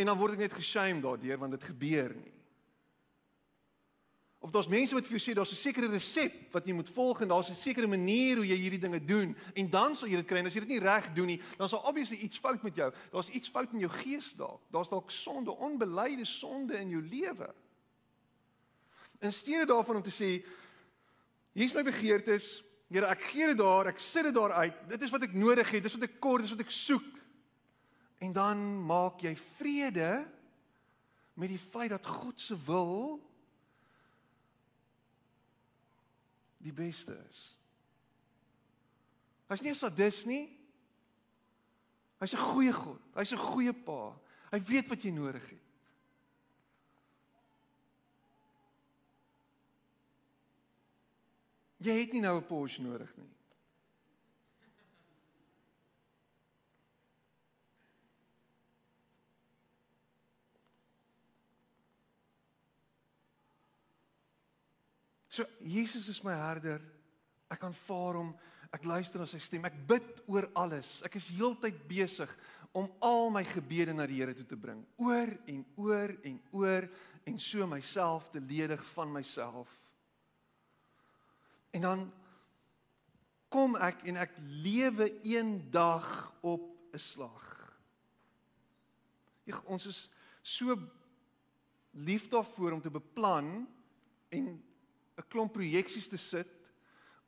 [0.01, 2.40] en dan word ek net geshame daardeur want dit gebeur nie.
[4.41, 7.21] Of daar's mense wat vir jou sê daar's 'n sekere resep wat jy moet volg
[7.21, 10.27] en daar's 'n sekere manier hoe jy hierdie dinge doen en dan sal jy dit
[10.27, 12.75] kry en as jy dit nie reg doen nie, dan sal obviously iets fout met
[12.75, 12.93] jou.
[13.13, 14.61] Daar's iets fout in jou gees dalk.
[14.71, 17.55] Daar's dalk sonde, onbeleide sonde in jou lewe.
[19.21, 20.45] In steede daarvan om te sê
[21.53, 24.79] hier's my begeertes, Here, ek gee dit daar, ek sit dit daar uit.
[24.91, 27.07] Dit is wat ek nodig het, dis wat ek kort, dis wat ek soek.
[28.19, 30.27] En dan maak jy vrede
[31.39, 33.21] met die feit dat God se wil
[36.61, 37.57] die beste is.
[39.49, 40.47] Hy's nie 'n sadis nie.
[42.21, 43.01] Hy's 'n goeie God.
[43.17, 44.15] Hy's 'n goeie pa.
[44.53, 45.67] Hy weet wat jy nodig het.
[51.81, 53.40] Jy het nie nou 'n Porsche nodig nie.
[65.31, 66.81] So Jesus is my herder.
[67.51, 68.33] Ek aanvaar hom.
[68.75, 69.65] Ek luister na sy stem.
[69.67, 70.99] Ek bid oor alles.
[71.07, 72.31] Ek is heeltyd besig
[72.75, 74.83] om al my gebede na die Here toe te bring.
[74.99, 76.87] Oor en oor en oor
[77.27, 79.71] en so myself te ledig van myself.
[81.71, 82.05] En dan
[83.51, 86.07] kom ek en ek lewe een dag
[86.43, 87.47] op 'n slag.
[89.47, 90.09] Ek ons is
[90.43, 90.75] so
[91.91, 93.67] lief daarvoor om te beplan
[94.31, 94.70] en
[95.21, 96.49] 'n klomp projeksies te sit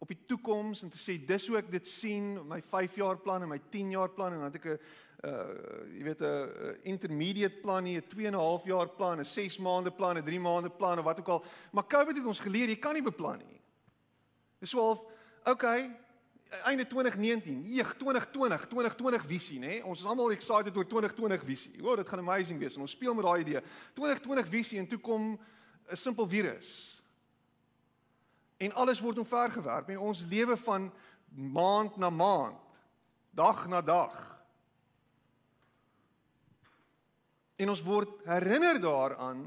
[0.03, 3.45] op die toekoms en te sê dis hoe ek dit sien my 5 jaar plan
[3.45, 4.79] en my 10 jaar plan en dan het ek 'n
[5.23, 9.25] uh jy weet 'n intermediate plan hier 'n 2 en 'n half jaar plan, 'n
[9.25, 11.45] 6 maande plan, 'n 3 maande plan of wat ook al.
[11.73, 13.61] Maar COVID het ons geleer jy kan nie beplan nie.
[14.59, 15.05] Dis so half
[15.45, 15.91] okay,
[16.65, 19.83] einde 2019, nee, 2020, 2020 visie, nê?
[19.85, 21.83] Ons is almal excited oor 2020 visie.
[21.83, 23.61] O, dit gaan amazing wees en ons speel met daai idee.
[23.95, 25.39] 2020 visie en toe kom
[25.91, 27.02] 'n simpel virus
[28.63, 30.91] en alles word omvergewerp en ons lewe van
[31.35, 32.61] maand na maand,
[33.35, 34.15] dag na dag.
[37.57, 39.43] En ons word herinner daaraan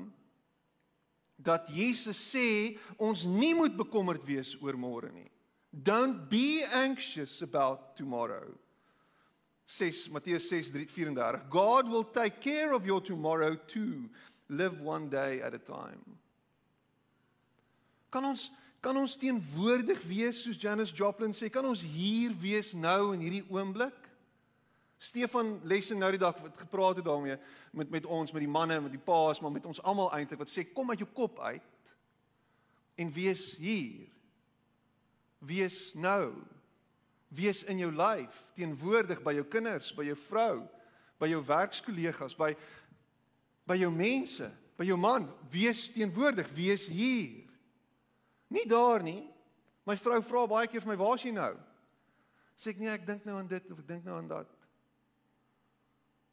[1.35, 5.29] dat Jesus sê ons nie moet bekommerd wees oor môre nie.
[5.69, 8.55] Don't be anxious about tomorrow.
[9.67, 14.09] 6 Matteus 6:34 God will take care of your tomorrow too.
[14.47, 16.19] Live one day at a time.
[18.09, 18.51] Kan ons
[18.85, 21.47] Kan ons teenwoordig wees soos Janis Joplin sê?
[21.49, 23.95] Kan ons hier wees nou in hierdie oomblik?
[25.01, 27.39] Stefan Lessing nou die dag wat gepraat het daarmee
[27.73, 30.53] met met ons met die manne met die paas maar met ons almal eintlik wat
[30.53, 31.95] sê kom uit jou kop uit
[33.01, 34.05] en wees hier.
[35.41, 36.35] Wees nou.
[37.33, 40.61] Wees in jou lyf, teenwoordig by jou kinders, by jou vrou,
[41.19, 42.53] by jou werkskollegas, by
[43.65, 44.45] by jou mense,
[44.77, 47.44] by jou man, wees teenwoordig, wees hier.
[48.55, 49.23] Nie daar nie.
[49.85, 51.55] My vrou vra baie keer vir my, "Waar is jy nou?"
[52.55, 54.47] Sê ek nee, ek dink nou aan dit of ek dink nou aan dat.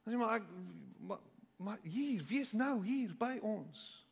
[0.05, 0.47] Dis maar ek
[1.03, 1.21] maar,
[1.57, 4.07] maar hier, wees nou hier by ons.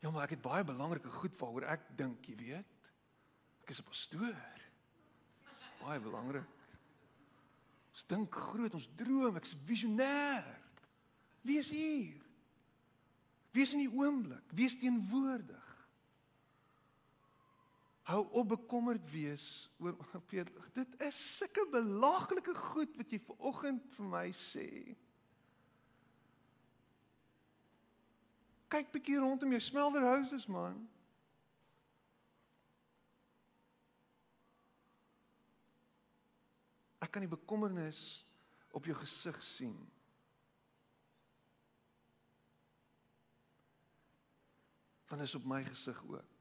[0.00, 2.88] Ja, maar ek het baie belangrike goed waaroor ek dink, jy weet.
[3.62, 4.58] Ek is 'n pastoor.
[5.44, 6.48] Dis baie belangrik.
[7.92, 10.44] Ons dink groot, ons droom, ek's visionêr.
[11.44, 12.20] Wees hier.
[13.52, 15.61] Wees in die oomblik, wees teenwoordig.
[18.02, 19.94] Hou op bekommerd wees oor
[20.26, 20.70] Peter.
[20.74, 24.66] Dit is sulke belaglike goed wat jy ver oggend vir my sê.
[28.72, 30.80] Kyk bietjie rondom jou smelter houses man.
[37.02, 38.22] Ek kan die bekommernis
[38.74, 39.78] op jou gesig sien.
[45.12, 46.31] Want is op my gesig ook.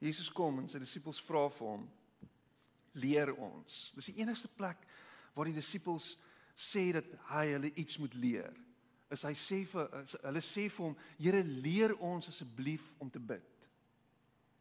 [0.00, 1.88] Jesus kom en sy disippels vra vir hom:
[3.00, 4.84] "Leer ons." Dis die enigste plek
[5.34, 6.16] waar die disippels
[6.56, 8.54] sê dat hy hulle iets moet leer.
[9.10, 9.90] Is hy sê vir
[10.22, 13.52] hulle sê vir hom: "Here, leer ons asseblief om te bid."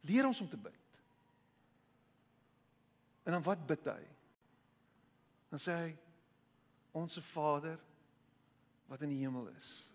[0.06, 0.82] Leer ons om te bid.
[3.26, 4.04] En dan wat bid hy?
[5.50, 5.98] Dan sê hy:
[6.91, 7.80] "Onse Vader
[8.88, 9.89] wat in die hemel is."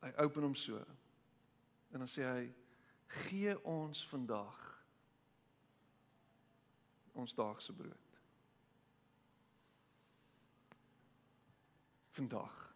[0.00, 0.78] Hy open hom so.
[1.90, 2.54] En dan sê hy:
[3.06, 4.64] "Gee ons vandag
[7.12, 8.20] ons daagse brood."
[12.10, 12.74] Vandag.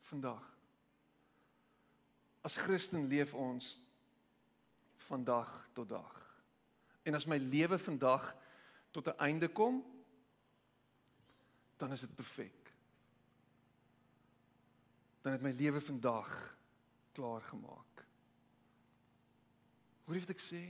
[0.00, 0.56] Vandag.
[2.40, 3.78] As Christen leef ons
[4.96, 6.16] vandag tot dag.
[7.02, 8.36] En as my lewe vandag
[8.90, 9.84] tot 'n einde kom,
[11.76, 12.74] dan is dit perfek.
[15.20, 16.58] Dan het my lewe vandag
[17.16, 18.04] klaar gemaak.
[20.04, 20.62] Hoor jy wat ek sê?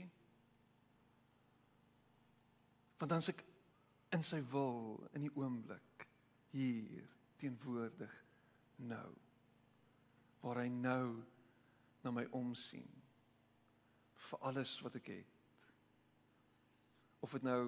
[3.01, 3.45] Want dan se ek
[4.15, 6.05] in sy wil in die oomblik
[6.51, 7.07] hier
[7.41, 8.13] teenwoordig
[8.91, 9.09] nou
[10.41, 11.05] waar hy nou
[12.03, 12.89] na my omsien
[14.27, 15.39] vir alles wat ek het
[17.21, 17.63] of dit nou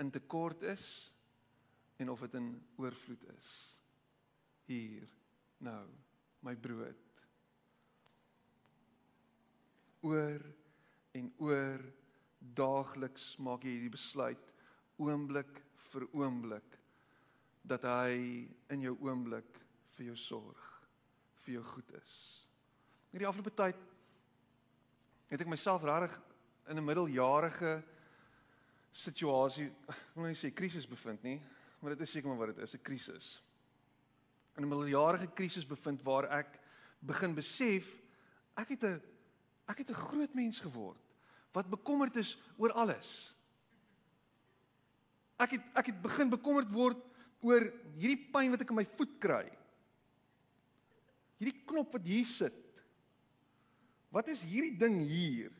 [0.00, 0.86] in tekort is
[2.00, 3.50] en of dit in oorvloed is
[4.68, 5.08] hier
[5.64, 5.84] nou
[6.46, 7.09] my brood
[10.02, 10.42] oor
[11.12, 11.82] en oor
[12.38, 14.52] daagliks maak jy hierdie besluit
[15.00, 15.60] oomblik
[15.90, 16.78] vir oomblik
[17.62, 19.60] dat hy in jou oomblik
[19.96, 20.66] vir jou sorg
[21.44, 22.14] vir jou goed is.
[23.12, 23.78] Hierdie afgelope tyd
[25.30, 26.16] het ek myself regtig
[26.70, 27.82] in 'n middeljarige
[28.92, 31.40] situasie, ek wil nie sê krisis bevind nie,
[31.80, 33.42] maar dit is seker maar wat dit is, 'n krisis.
[34.56, 36.60] In 'n middeljarige krisis bevind waar ek
[37.00, 37.96] begin besef
[38.56, 39.02] ek het 'n
[39.70, 40.98] ek het 'n groot mens geword
[41.52, 43.34] wat bekommerd is oor alles.
[45.38, 47.00] Ek het ek het begin bekommerd word
[47.40, 47.64] oor
[47.96, 49.46] hierdie pyn wat ek in my voet kry.
[51.40, 52.58] Hierdie knop wat hier sit.
[54.10, 55.50] Wat is hierdie ding hier?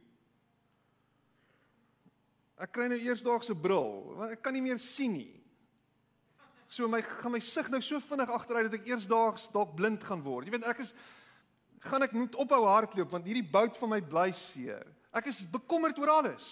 [2.61, 5.40] Ek kry nou eersdaagse bril, want ek kan nie meer sien nie.
[6.70, 10.20] So my gaan my sig nou so vinnig agteruit dat ek eersdaags dalk blind gaan
[10.23, 10.46] word.
[10.46, 10.92] Jy weet ek is
[11.81, 14.85] gaan ek moet ophou hardloop want hierdie bout van my bly seer.
[15.16, 16.49] Ek is bekommerd oor alles.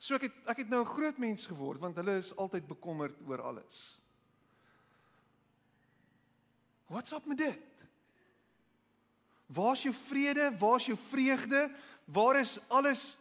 [0.00, 3.16] So ek het ek het nou 'n groot mens geword want hulle is altyd bekommerd
[3.26, 4.00] oor alles.
[6.86, 7.84] What's up met dit?
[9.46, 10.52] Waar's jou vrede?
[10.58, 11.70] Waar's jou vreugde?
[12.04, 13.16] Waar is alles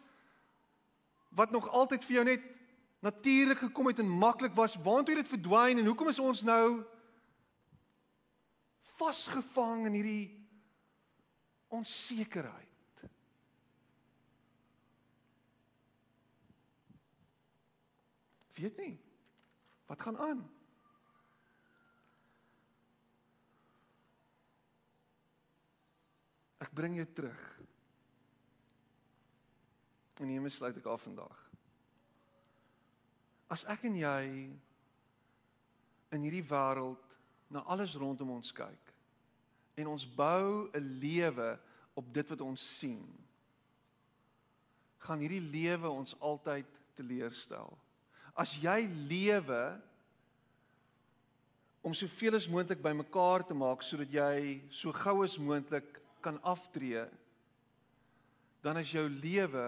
[1.30, 2.42] wat nog altyd vir jou net
[3.00, 4.76] natuurlik gekom het en maklik was?
[4.76, 6.86] Waartoe het dit verdwyn en hoekom is ons nou
[9.00, 10.26] vasgevang in hierdie
[11.74, 12.70] onsekerheid?
[18.60, 18.96] weet nie.
[19.86, 20.42] Wat gaan aan?
[26.60, 27.44] Ek bring jou terug.
[30.20, 31.38] En hiermee sluit ek af vandag.
[33.50, 34.24] As ek en jy
[36.14, 37.16] in hierdie wêreld
[37.50, 38.89] na alles rondom ons kyk
[39.80, 41.58] en ons bou 'n lewe
[41.96, 43.04] op dit wat ons sien,
[45.00, 47.78] gaan hierdie lewe ons altyd teleurstel
[48.40, 49.64] as jy lewe
[51.84, 57.04] om soveel as moontlik bymekaar te maak sodat jy so gou as moontlik kan aftree
[58.64, 59.68] dan is jou lewe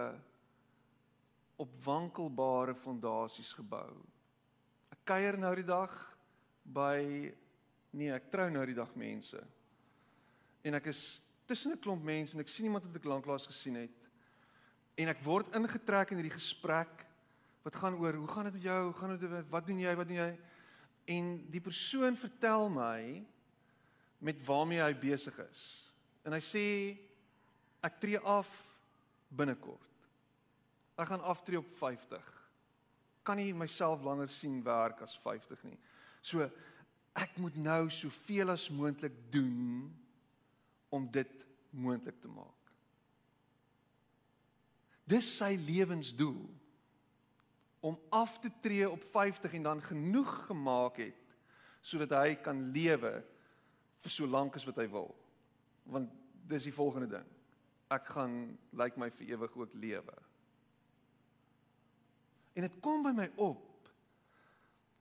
[1.62, 3.94] op wankelbare fondasies gebou.
[4.92, 5.94] Ek kuier nou die dag
[6.66, 7.00] by
[7.94, 9.40] nee, ek trou nou die dag mense.
[10.64, 13.76] En ek is tussen 'n klomp mense en ek sien iemand wat ek lanklaas gesien
[13.76, 13.98] het.
[14.96, 17.06] En ek word ingetrek in hierdie gesprek
[17.64, 18.84] wat gaan oor hoe gaan dit met jou?
[18.84, 19.96] Hoe gaan dit wat doen jy?
[19.96, 20.40] Wat doen jy?
[21.06, 23.26] En die persoon vertel my
[24.20, 25.92] met waarmee hy besig is.
[26.24, 26.66] En hy sê
[27.82, 28.50] ek tree af
[29.30, 30.06] binnekort.
[30.98, 32.28] Ek gaan aftree op 50.
[33.26, 35.78] Kan nie myself langer sien werk as 50 nie.
[36.22, 36.46] So
[37.18, 39.90] ek moet nou soveel as moontlik doen
[40.92, 42.58] om dit moontlik te maak.
[45.08, 46.44] Dis sy lewensdoel
[47.82, 51.18] om af te tree op 50 en dan genoeg gemaak het
[51.82, 53.16] sodat hy kan lewe
[54.04, 55.10] vir so lank as wat hy wil.
[55.90, 56.12] Want
[56.52, 57.30] dis die volgende ding.
[57.92, 58.36] Ek gaan
[58.70, 60.18] lyk like my vir ewig ook lewe.
[62.54, 63.68] En dit kom by my op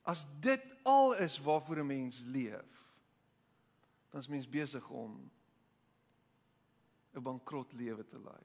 [0.09, 2.71] as dit al is waarvoor 'n mens leef,
[4.09, 5.31] dan is mens besig om
[7.13, 8.43] 'n bankrot lewe te lei.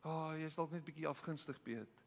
[0.00, 2.00] Ah, oh, jy is dalk net bietjie afgunstig, Piet.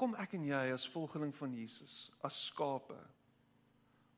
[0.00, 2.96] Kom ek en jy as volgeling van Jesus, as skape.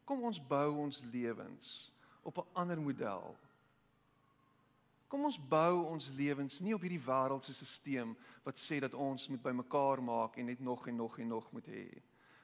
[0.09, 1.93] Kom ons bou ons lewens
[2.23, 3.37] op 'n ander model.
[5.09, 9.43] Kom ons bou ons lewens nie op hierdie wêreldse stelsel wat sê dat ons moet
[9.43, 12.03] bymekaar maak en net nog en nog en nog moet hê.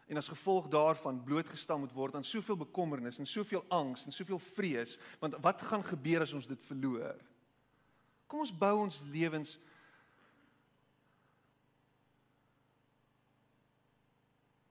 [0.08, 4.38] En as gevolg daarvan blootgestel moet word aan soveel bekommernis en soveel angs en soveel
[4.38, 7.18] vrees, want wat gaan gebeur as ons dit verloor?
[8.26, 9.58] Kom ons bou ons lewens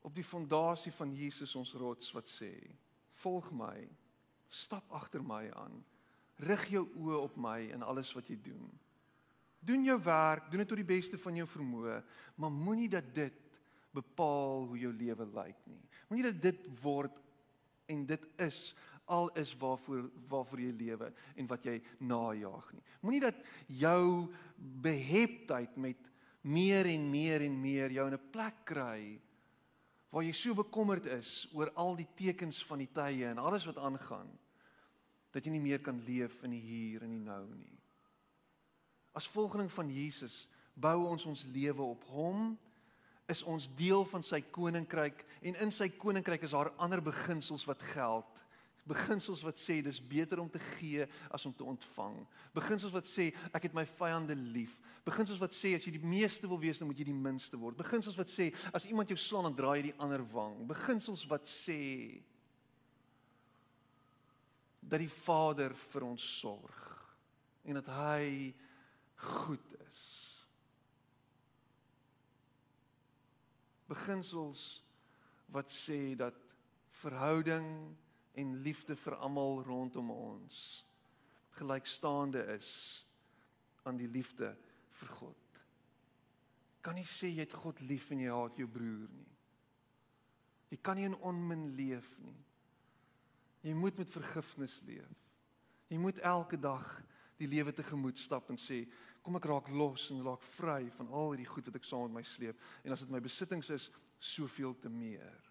[0.02, 2.52] op die fondasie van Jesus ons rots wat sê:
[3.22, 3.88] "Volg my,
[4.50, 5.84] stap agter my aan.
[6.48, 8.68] Rig jou oë op my in alles wat jy doen.
[9.60, 11.98] Doen jou werk, doen dit tot die beste van jou vermoë,
[12.36, 13.47] maar moenie dat dit
[13.98, 15.82] bepaal hoe jou lewe lyk nie.
[16.10, 17.18] Moenie dat dit word
[17.92, 18.62] en dit is
[19.08, 22.84] al is waarvoor waarvoor jy lewe en wat jy najag nie.
[23.02, 23.40] Moenie dat
[23.72, 24.28] jou
[24.84, 26.10] beheptheid met
[26.48, 29.20] meer en meer en meer jou in 'n plek kry
[30.10, 33.78] waar jy so bekommerd is oor al die tekens van die tye en alles wat
[33.78, 34.30] aangaan
[35.32, 37.78] dat jy nie meer kan leef in die hier en die nou nie.
[39.14, 42.58] As volgeling van Jesus bou ons ons lewe op hom
[43.28, 47.84] is ons deel van sy koninkryk en in sy koninkryk is daar ander beginsels wat
[47.94, 48.44] geld
[48.88, 52.16] beginsels wat sê dis beter om te gee as om te ontvang.
[52.56, 54.78] Beginsels wat sê ek het my vyande lief.
[55.08, 57.78] Beginsels wat sê as jy die meeste wil wees, dan moet jy die minste word.
[57.80, 60.60] Beginsels wat sê as iemand jou slaan, dan draai jy die ander wang.
[60.70, 61.80] Beginsels wat sê
[64.80, 66.84] dat die Vader vir ons sorg
[67.68, 68.54] en dat hy
[69.20, 70.27] goed is.
[73.88, 74.84] Beginsels
[75.54, 76.36] wat sê dat
[77.02, 77.70] verhouding
[78.38, 80.84] en liefde vir almal rondom ons
[81.58, 82.72] gelykstaande is
[83.88, 84.52] aan die liefde
[85.00, 85.62] vir God.
[86.86, 89.32] Kan nie sê jy het God lief en jy haat jou broer nie.
[90.72, 92.38] Jy kan nie in onmin leef nie.
[93.66, 95.24] Jy moet met vergifnis leef.
[95.90, 96.86] Jy moet elke dag
[97.38, 98.84] die lewe tegemoet stap en sê
[99.22, 102.20] kom ek raak los en raak vry van al hierdie goed wat ek saam met
[102.20, 105.44] my sleep en as dit my besittings is soveel te meer.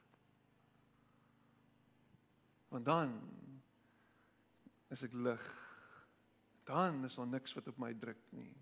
[2.72, 3.12] Want dan
[4.90, 5.44] is ek lig.
[6.66, 8.54] Dan is daar niks wat op my druk nie.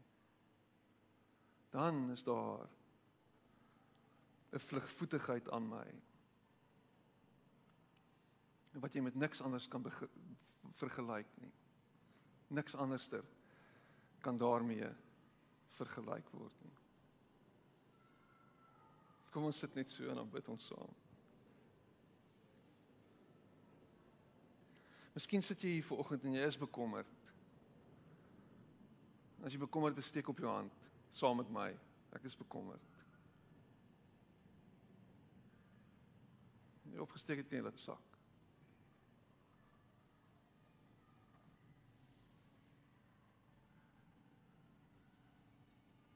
[1.72, 2.68] Dan is daar
[4.52, 5.86] 'n vlugvoetigheid aan my.
[8.72, 9.82] Wat jy met niks anders kan
[10.74, 11.52] vergelyk nie.
[12.48, 13.24] Niks anderster
[14.20, 14.88] kan daarmee
[15.76, 16.76] vergelyk word nie.
[19.34, 20.92] Kom ons sit net so en dan bid ons saam.
[25.14, 27.10] Miskien sit jy hier vanoggend en jy is bekommerd.
[29.44, 31.68] As jy bekommerd is, steek op jou hand saam met my.
[32.14, 32.90] Ek is bekommerd.
[36.90, 38.13] Jy opgesteek het, kan jy laat sak.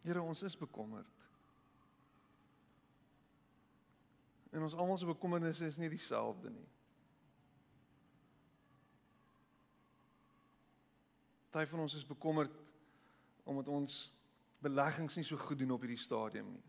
[0.09, 1.07] Here, ons is bekommerd.
[4.51, 6.69] En ons almal se bekommernisse is nie dieselfde nie.
[11.53, 12.55] Party van ons is bekommerd
[13.49, 13.99] omdat ons
[14.65, 16.65] beleggings nie so goed doen op hierdie stadium nie.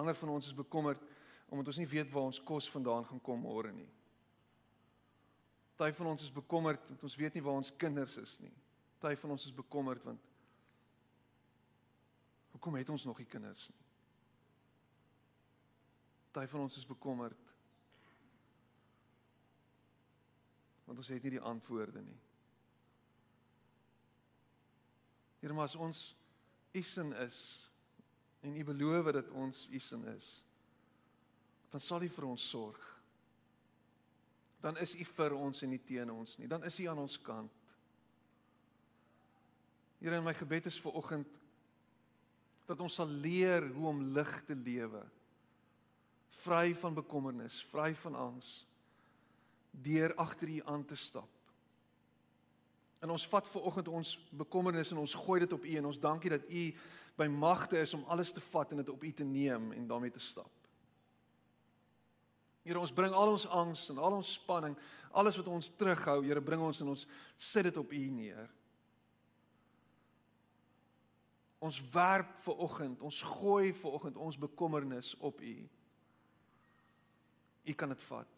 [0.00, 1.04] Ander van ons is bekommerd
[1.52, 3.90] omdat ons nie weet waar ons kos vandaan gaan kom môre nie.
[5.76, 8.54] Party van ons is bekommerd want ons weet nie waar ons kinders is nie.
[9.04, 10.27] Party van ons is bekommerd want
[12.58, 13.84] hoekom het ons nog nie kinders nie?
[16.34, 17.46] Party van ons is bekommerd
[20.88, 22.16] want ons het nie die antwoorde nie.
[25.42, 25.98] Here, maar as ons
[26.72, 27.36] u sin is
[28.40, 30.30] en u beloof dat ons u sin is,
[31.68, 32.80] dan sal u vir ons sorg.
[34.64, 36.48] Dan is u vir ons en nie teen ons nie.
[36.48, 37.52] Dan is u aan ons kant.
[40.00, 41.37] Here, my gebed is vir oggend
[42.68, 45.00] dat ons sal leer hoe om lig te lewe.
[46.44, 48.58] Vry van bekommernis, vry van angs
[49.78, 51.28] deur agter U aan te stap.
[52.98, 56.00] En ons vat ver oggend ons bekommernis en ons gooi dit op U en ons
[56.02, 56.62] dankie dat U
[57.18, 60.10] by magte is om alles te vat en dit op U te neem en daarmee
[60.14, 60.50] te stap.
[62.66, 64.74] Here ons bring al ons angs en al ons spanning,
[65.16, 67.06] alles wat ons terughou, Here bring ons en ons
[67.36, 68.50] sit dit op U neer.
[71.58, 75.54] Ons werp ver oggend, ons gooi ver oggend ons bekommernis op U.
[77.68, 78.36] U kan dit vat.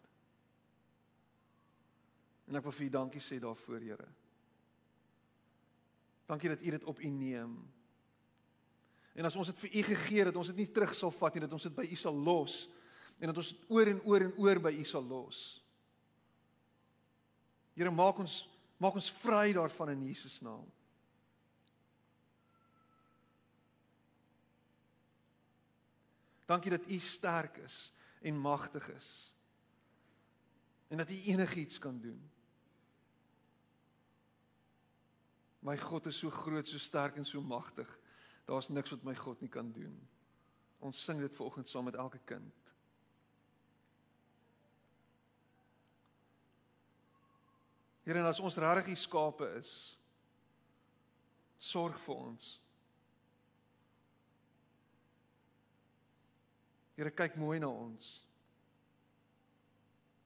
[2.49, 4.09] En ek wil vir U dankie sê daarvoor, Here.
[6.27, 7.55] Dankie dat U dit op U neem.
[9.15, 11.43] En as ons dit vir U gegee het, ons dit nie terug sal vat nie,
[11.45, 12.63] dat ons dit by U sal los
[13.21, 15.41] en dat ons dit oor en oor en oor by U sal los.
[17.77, 18.41] Here, maak ons
[18.81, 20.65] maak ons vry daarvan in Jesus naam.
[26.51, 29.33] Dankie dat U sterk is en magtig is.
[30.87, 32.31] En dat U enigiets kan doen.
[35.59, 37.99] My God is so groot, so sterk en so magtig.
[38.45, 40.07] Daar's niks wat my God nie kan doen.
[40.79, 42.53] Ons sing dit vanoggend saam met elke kind.
[48.03, 49.97] Here, en as ons regtig die skape is,
[51.57, 52.60] sorg vir ons.
[57.01, 58.07] Here, kyk mooi na ons.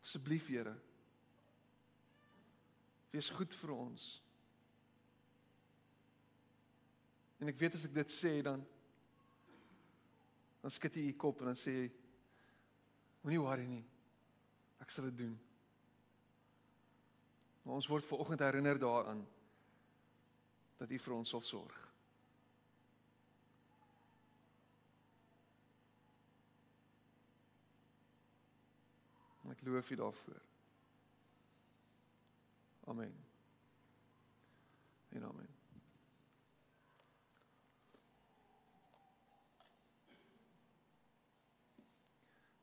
[0.04, 0.74] Asseblief, Here.
[3.14, 4.08] Wees goed vir ons.
[7.40, 8.60] En ek weet as ek dit sê dan
[10.66, 11.88] dan skud jy u kop en dan sê jy
[13.24, 13.84] moenie worry nie.
[14.84, 15.36] Ek sal dit doen.
[17.64, 19.24] Maar ons word ver oggend herinner daaraan
[20.82, 21.86] dat u vir ons sal sorg.
[29.55, 30.42] Ek loof u daarvoor.
[32.84, 33.26] Amen.
[35.10, 35.48] En amen.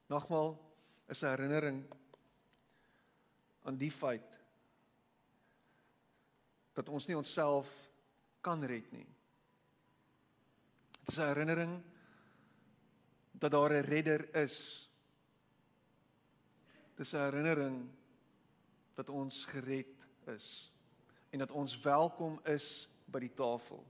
[0.07, 0.75] Nogmaal
[1.07, 1.85] is 'n herinnering
[3.63, 4.41] aan die feit
[6.73, 7.69] dat ons nie onsself
[8.41, 9.07] kan red nie.
[10.91, 11.83] Dit is 'n herinnering
[13.31, 14.89] dat daar 'n redder is.
[16.95, 17.89] Dit is 'n herinnering
[18.95, 20.73] dat ons gered is
[21.31, 23.85] en dat ons welkom is by die tafel.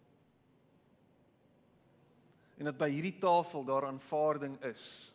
[2.56, 5.12] En dat by hierdie tafel daar aanvaarding is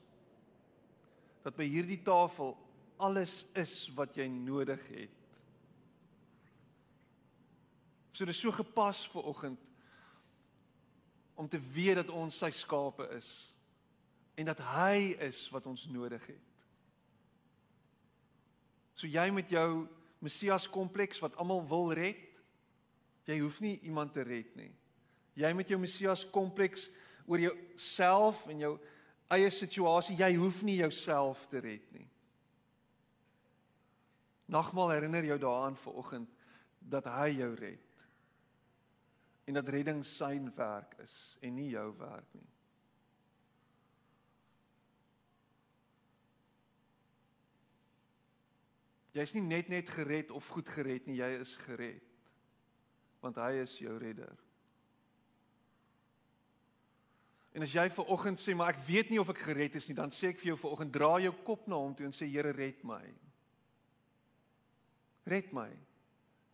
[1.48, 2.58] dat by hierdie tafel
[3.00, 5.14] alles is wat jy nodig het.
[8.12, 9.64] So dis so gepas vir oggend
[11.38, 13.30] om te weet dat ons sy skape is
[14.36, 16.47] en dat hy is wat ons nodig het.
[18.98, 19.86] So jy met jou
[20.26, 22.24] Messias kompleks wat almal wil red,
[23.30, 24.72] jy hoef nie iemand te red nie.
[25.38, 26.88] Jy met jou Messias kompleks
[27.30, 28.74] oor jouself en jou
[29.36, 32.08] eie situasie, jy hoef nie jouself te red nie.
[34.48, 36.36] Nogmaal herinner jou daaraan vir oggend
[36.80, 38.06] dat hy jou red.
[39.48, 42.48] En dat redding sy werk is en nie jou werk nie.
[49.18, 52.04] Jy's nie net net gered of goed gered nie, jy is gered.
[53.24, 54.36] Want hy is jou redder.
[57.58, 59.98] En as jy ver oggend sê maar ek weet nie of ek gered is nie,
[59.98, 62.28] dan sê ek vir jou ver oggend dra jou kop na hom toe en sê
[62.30, 63.02] Here red my.
[65.26, 65.70] Red my.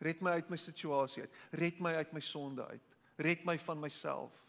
[0.03, 1.36] Red my uit my situasie uit.
[1.59, 2.95] Red my uit my sonde uit.
[3.20, 4.39] Red my van myself.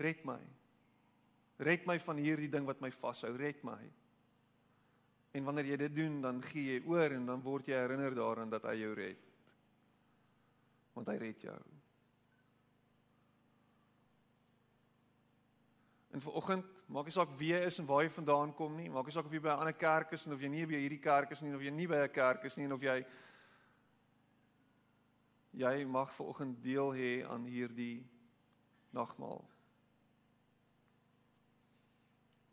[0.00, 0.40] Red my.
[1.60, 3.30] Red my van hierdie ding wat my vashou.
[3.36, 3.80] Red my.
[5.36, 8.52] En wanneer jy dit doen, dan gee jy oor en dan word jy herinner daaraan
[8.52, 9.24] dat hy jou red.
[10.96, 11.56] Want hy red jou.
[16.16, 18.88] En vir oggend, maak nie saak wie jy is en waar jy vandaan kom nie,
[18.88, 21.02] maak nie saak of jy by 'n ander kerk is of jy nie by hierdie
[21.02, 23.04] kerk is nie of jy nie by 'n kerk is nie en of jy
[25.52, 28.06] jy mag vanoggend deel hê aan hierdie
[28.92, 29.44] nagmaal.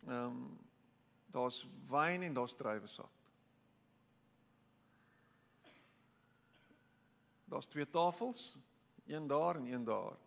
[0.08, 0.63] Ehm um,
[1.34, 3.12] daar's wyn en daar's druiwesap.
[7.50, 8.58] Daar's twee tafels,
[9.06, 10.18] een daar en een daar.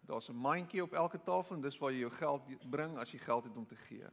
[0.00, 3.18] Daar's 'n mandjie op elke tafel en dis waar jy jou geld bring as jy
[3.18, 4.08] geld het om te gee.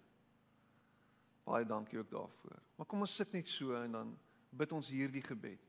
[1.44, 2.60] Baie dankie ook daarvoor.
[2.76, 4.20] Maar kom ons sit net so en dan
[4.50, 5.62] bid ons hierdie gebed.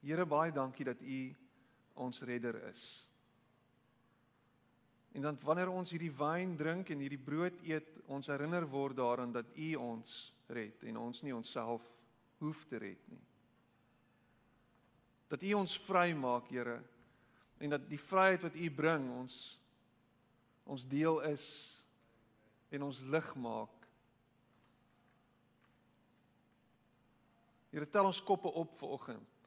[0.00, 1.36] Here baie dankie dat U
[1.94, 3.08] ons redder is.
[5.16, 9.32] En dan wanneer ons hierdie wyn drink en hierdie brood eet, ons herinner word daaraan
[9.32, 10.18] dat U ons
[10.52, 11.84] red en ons nie onsself
[12.38, 13.24] hoef te red nie.
[15.28, 16.78] Dat U ons vry maak, Here,
[17.58, 19.38] en dat die vryheid wat U bring ons
[20.68, 21.44] ons deel is
[22.70, 23.72] en ons lig maak.
[27.72, 29.37] Here tel ons koppe op vir oggend.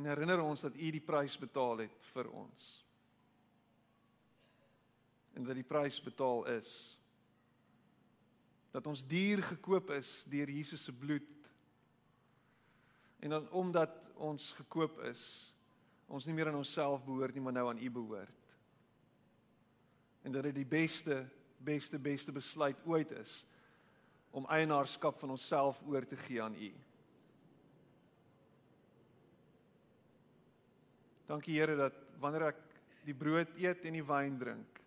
[0.00, 2.68] En herinner ons dat U die prys betaal het vir ons.
[5.36, 6.70] En dat die prys betaal is
[8.72, 11.50] dat ons duur gekoop is deur Jesus se bloed.
[13.20, 15.22] En dan omdat ons gekoop is,
[16.08, 18.54] ons nie meer aan onsself behoort nie, maar nou aan U behoort.
[20.22, 21.26] En dat dit die beste
[21.60, 23.42] beste beste besluit ooit is
[24.32, 26.72] om eienaarskap van onsself oor te gee aan U.
[31.30, 32.62] Dankie Here dat wanneer ek
[33.06, 34.80] die brood eet en die wyn drink,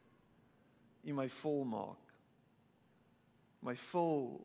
[1.04, 2.04] U my vol maak
[3.64, 4.42] my vol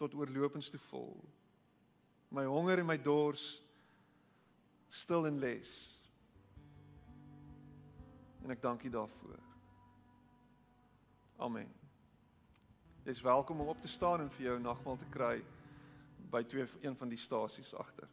[0.00, 1.14] tot oorlopends te vol.
[2.34, 3.44] My honger en my dors
[4.90, 5.74] stil en les.
[8.44, 9.38] En ek dank U daarvoor.
[11.46, 11.70] Amen.
[13.06, 15.36] Jy's welkom om op te staan en vir jou nagmaal te kry
[16.32, 18.10] by twee een van die stasies agter.